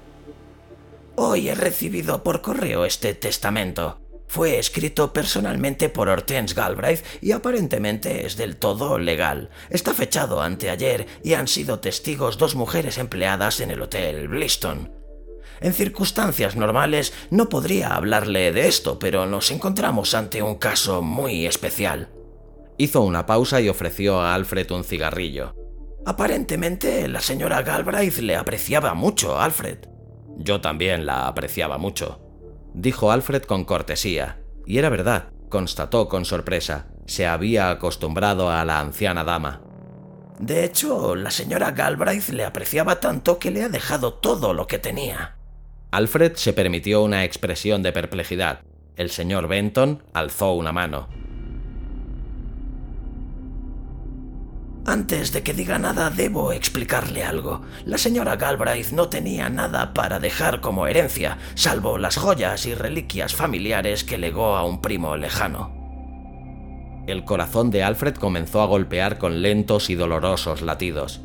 Hoy 1.15 1.49
he 1.49 1.55
recibido 1.55 2.23
por 2.23 2.41
correo 2.41 2.85
este 2.85 3.13
testamento. 3.13 3.99
Fue 4.27 4.59
escrito 4.59 5.13
personalmente 5.13 5.89
por 5.89 6.09
Hortense 6.09 6.55
Galbraith 6.55 7.03
y 7.21 7.31
aparentemente 7.31 8.25
es 8.25 8.35
del 8.35 8.57
todo 8.57 8.99
legal. 8.99 9.49
Está 9.69 9.93
fechado 9.93 10.41
anteayer 10.41 11.05
y 11.23 11.33
han 11.33 11.47
sido 11.47 11.79
testigos 11.79 12.37
dos 12.37 12.55
mujeres 12.55 12.97
empleadas 12.97 13.59
en 13.59 13.71
el 13.71 13.81
Hotel 13.81 14.27
Bliston. 14.27 14.91
En 15.61 15.73
circunstancias 15.73 16.55
normales 16.57 17.13
no 17.29 17.47
podría 17.47 17.95
hablarle 17.95 18.51
de 18.51 18.67
esto, 18.67 18.99
pero 18.99 19.25
nos 19.25 19.51
encontramos 19.51 20.13
ante 20.13 20.41
un 20.41 20.55
caso 20.55 21.01
muy 21.01 21.45
especial. 21.45 22.09
Hizo 22.77 23.01
una 23.01 23.25
pausa 23.25 23.61
y 23.61 23.69
ofreció 23.69 24.19
a 24.19 24.33
Alfred 24.33 24.69
un 24.71 24.83
cigarrillo. 24.83 25.55
Aparentemente 26.05 27.07
la 27.07 27.21
señora 27.21 27.61
Galbraith 27.61 28.17
le 28.17 28.35
apreciaba 28.35 28.93
mucho, 28.95 29.39
Alfred. 29.39 29.77
Yo 30.37 30.59
también 30.59 31.05
la 31.05 31.27
apreciaba 31.27 31.77
mucho 31.77 32.24
dijo 32.75 33.11
Alfred 33.11 33.43
con 33.43 33.65
cortesía. 33.65 34.39
Y 34.65 34.77
era 34.77 34.89
verdad, 34.89 35.29
constató 35.49 36.07
con 36.07 36.25
sorpresa. 36.25 36.87
Se 37.05 37.25
había 37.25 37.69
acostumbrado 37.69 38.49
a 38.49 38.63
la 38.65 38.79
anciana 38.79 39.23
dama. 39.23 39.61
De 40.39 40.65
hecho, 40.65 41.15
la 41.15 41.31
señora 41.31 41.71
Galbraith 41.71 42.29
le 42.29 42.43
apreciaba 42.43 42.99
tanto 42.99 43.39
que 43.39 43.51
le 43.51 43.63
ha 43.63 43.69
dejado 43.69 44.15
todo 44.15 44.53
lo 44.53 44.67
que 44.67 44.79
tenía. 44.79 45.37
Alfred 45.91 46.33
se 46.35 46.51
permitió 46.51 47.03
una 47.03 47.23
expresión 47.23 47.81
de 47.81 47.93
perplejidad. 47.93 48.61
El 48.97 49.09
señor 49.09 49.47
Benton 49.47 50.03
alzó 50.13 50.53
una 50.53 50.73
mano. 50.73 51.07
Antes 54.87 55.33
de 55.33 55.41
que 55.41 55.55
diga 55.55 55.79
nada, 55.79 56.11
debo 56.11 56.51
explicarle 56.51 57.23
algo. 57.23 57.61
La 57.85 57.97
señora 57.97 58.35
Galbraith 58.35 58.91
no 58.91 59.09
tenía 59.09 59.49
nada 59.49 59.95
para 59.95 60.19
dejar 60.19 60.61
como 60.61 60.85
herencia, 60.85 61.39
salvo 61.55 61.97
las 61.97 62.17
joyas 62.17 62.67
y 62.67 62.75
reliquias 62.75 63.33
familiares 63.33 64.03
que 64.03 64.19
legó 64.19 64.55
a 64.55 64.63
un 64.63 64.81
primo 64.81 65.17
lejano. 65.17 65.73
El 67.07 67.23
corazón 67.23 67.71
de 67.71 67.83
Alfred 67.83 68.15
comenzó 68.15 68.61
a 68.61 68.67
golpear 68.67 69.17
con 69.17 69.41
lentos 69.41 69.89
y 69.89 69.95
dolorosos 69.95 70.61
latidos. 70.61 71.21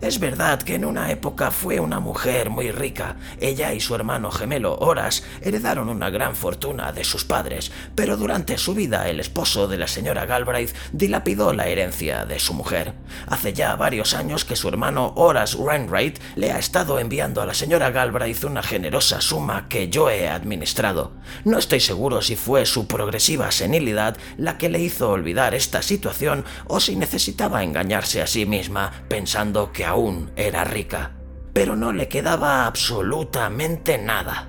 Es 0.00 0.18
verdad 0.18 0.62
que 0.62 0.76
en 0.76 0.86
una 0.86 1.10
época 1.10 1.50
fue 1.50 1.78
una 1.78 2.00
mujer 2.00 2.48
muy 2.48 2.70
rica. 2.70 3.16
Ella 3.38 3.74
y 3.74 3.80
su 3.80 3.94
hermano 3.94 4.30
gemelo 4.30 4.78
Horas 4.78 5.22
heredaron 5.42 5.90
una 5.90 6.08
gran 6.08 6.34
fortuna 6.34 6.90
de 6.90 7.04
sus 7.04 7.26
padres, 7.26 7.70
pero 7.94 8.16
durante 8.16 8.56
su 8.56 8.74
vida 8.74 9.10
el 9.10 9.20
esposo 9.20 9.68
de 9.68 9.76
la 9.76 9.86
señora 9.86 10.24
Galbraith 10.24 10.74
dilapidó 10.92 11.52
la 11.52 11.66
herencia 11.66 12.24
de 12.24 12.38
su 12.38 12.54
mujer. 12.54 12.94
Hace 13.26 13.52
ya 13.52 13.76
varios 13.76 14.14
años 14.14 14.46
que 14.46 14.56
su 14.56 14.68
hermano 14.68 15.12
Horace 15.16 15.58
Wainwright 15.58 16.18
le 16.34 16.50
ha 16.50 16.58
estado 16.58 16.98
enviando 16.98 17.42
a 17.42 17.46
la 17.46 17.52
señora 17.52 17.90
Galbraith 17.90 18.44
una 18.44 18.62
generosa 18.62 19.20
suma 19.20 19.68
que 19.68 19.90
yo 19.90 20.08
he 20.08 20.30
administrado. 20.30 21.12
No 21.44 21.58
estoy 21.58 21.80
seguro 21.80 22.22
si 22.22 22.36
fue 22.36 22.64
su 22.64 22.86
progresiva 22.86 23.50
senilidad 23.50 24.16
la 24.38 24.56
que 24.56 24.70
le 24.70 24.80
hizo 24.80 25.10
olvidar 25.10 25.54
esta 25.54 25.82
situación 25.82 26.46
o 26.68 26.80
si 26.80 26.96
necesitaba 26.96 27.62
engañarse 27.62 28.22
a 28.22 28.26
sí 28.26 28.46
misma 28.46 29.04
pensando 29.06 29.72
que 29.72 29.89
aún 29.90 30.30
era 30.36 30.64
rica, 30.64 31.16
pero 31.52 31.74
no 31.74 31.92
le 31.92 32.08
quedaba 32.08 32.66
absolutamente 32.66 33.98
nada. 33.98 34.48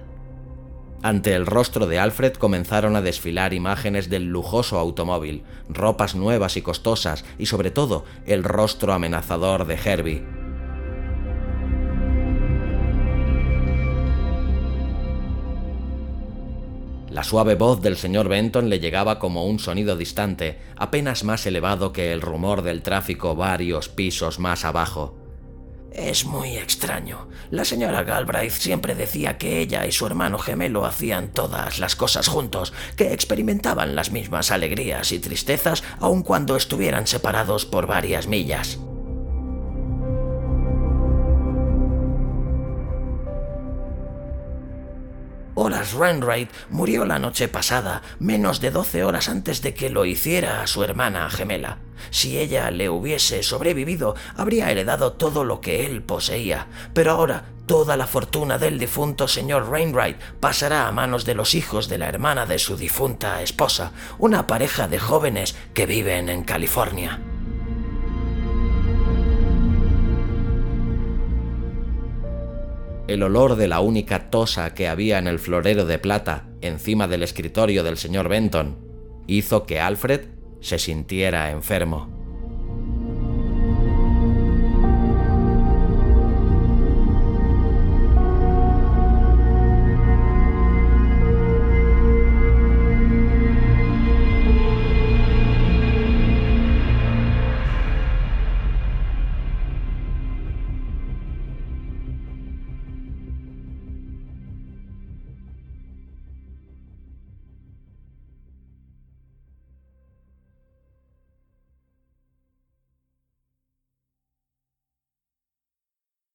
Ante 1.03 1.33
el 1.33 1.47
rostro 1.47 1.87
de 1.87 1.97
Alfred 1.97 2.33
comenzaron 2.33 2.95
a 2.95 3.01
desfilar 3.01 3.53
imágenes 3.53 4.07
del 4.07 4.25
lujoso 4.25 4.77
automóvil, 4.77 5.43
ropas 5.67 6.13
nuevas 6.13 6.57
y 6.57 6.61
costosas 6.61 7.25
y 7.39 7.47
sobre 7.47 7.71
todo 7.71 8.05
el 8.27 8.43
rostro 8.43 8.93
amenazador 8.93 9.65
de 9.65 9.79
Herbie. 9.83 10.23
La 17.09 17.23
suave 17.23 17.55
voz 17.55 17.81
del 17.81 17.97
señor 17.97 18.29
Benton 18.29 18.69
le 18.69 18.79
llegaba 18.79 19.17
como 19.17 19.45
un 19.45 19.59
sonido 19.59 19.97
distante, 19.97 20.59
apenas 20.77 21.23
más 21.23 21.45
elevado 21.47 21.91
que 21.91 22.13
el 22.13 22.21
rumor 22.21 22.61
del 22.61 22.83
tráfico 22.83 23.35
varios 23.35 23.89
pisos 23.89 24.39
más 24.39 24.63
abajo. 24.63 25.20
Es 25.91 26.25
muy 26.25 26.57
extraño. 26.57 27.27
La 27.49 27.65
señora 27.65 28.03
Galbraith 28.03 28.53
siempre 28.53 28.95
decía 28.95 29.37
que 29.37 29.59
ella 29.59 29.85
y 29.85 29.91
su 29.91 30.05
hermano 30.07 30.37
gemelo 30.37 30.85
hacían 30.85 31.27
todas 31.33 31.79
las 31.79 31.97
cosas 31.97 32.29
juntos, 32.29 32.71
que 32.95 33.11
experimentaban 33.11 33.95
las 33.95 34.11
mismas 34.11 34.51
alegrías 34.51 35.11
y 35.11 35.19
tristezas 35.19 35.83
aun 35.99 36.23
cuando 36.23 36.55
estuvieran 36.55 37.07
separados 37.07 37.65
por 37.65 37.87
varias 37.87 38.27
millas. 38.27 38.79
Horace 45.55 45.95
Wainwright 45.95 46.49
murió 46.69 47.05
la 47.05 47.19
noche 47.19 47.47
pasada, 47.47 48.01
menos 48.19 48.61
de 48.61 48.71
12 48.71 49.03
horas 49.03 49.29
antes 49.29 49.61
de 49.61 49.73
que 49.73 49.89
lo 49.89 50.05
hiciera 50.05 50.61
a 50.61 50.67
su 50.67 50.83
hermana 50.83 51.29
gemela. 51.29 51.77
Si 52.09 52.37
ella 52.37 52.71
le 52.71 52.89
hubiese 52.89 53.43
sobrevivido, 53.43 54.15
habría 54.35 54.71
heredado 54.71 55.13
todo 55.13 55.43
lo 55.43 55.61
que 55.61 55.85
él 55.85 56.01
poseía, 56.01 56.67
pero 56.93 57.11
ahora 57.11 57.45
toda 57.65 57.95
la 57.95 58.07
fortuna 58.07 58.57
del 58.57 58.79
difunto 58.79 59.27
señor 59.27 59.69
Rainwright 59.69 60.17
pasará 60.39 60.87
a 60.87 60.91
manos 60.91 61.25
de 61.25 61.35
los 61.35 61.53
hijos 61.53 61.87
de 61.89 61.97
la 61.97 62.09
hermana 62.09 62.45
de 62.45 62.59
su 62.59 62.75
difunta 62.75 63.41
esposa, 63.41 63.91
una 64.19 64.47
pareja 64.47 64.87
de 64.87 64.99
jóvenes 64.99 65.55
que 65.73 65.85
viven 65.85 66.29
en 66.29 66.43
California. 66.43 67.19
El 73.11 73.23
olor 73.23 73.57
de 73.57 73.67
la 73.67 73.81
única 73.81 74.29
tosa 74.29 74.73
que 74.73 74.87
había 74.87 75.19
en 75.19 75.27
el 75.27 75.37
florero 75.37 75.85
de 75.85 75.99
plata 75.99 76.45
encima 76.61 77.09
del 77.09 77.23
escritorio 77.23 77.83
del 77.83 77.97
señor 77.97 78.29
Benton 78.29 78.77
hizo 79.27 79.65
que 79.65 79.81
Alfred 79.81 80.21
se 80.61 80.79
sintiera 80.79 81.51
enfermo. 81.51 82.20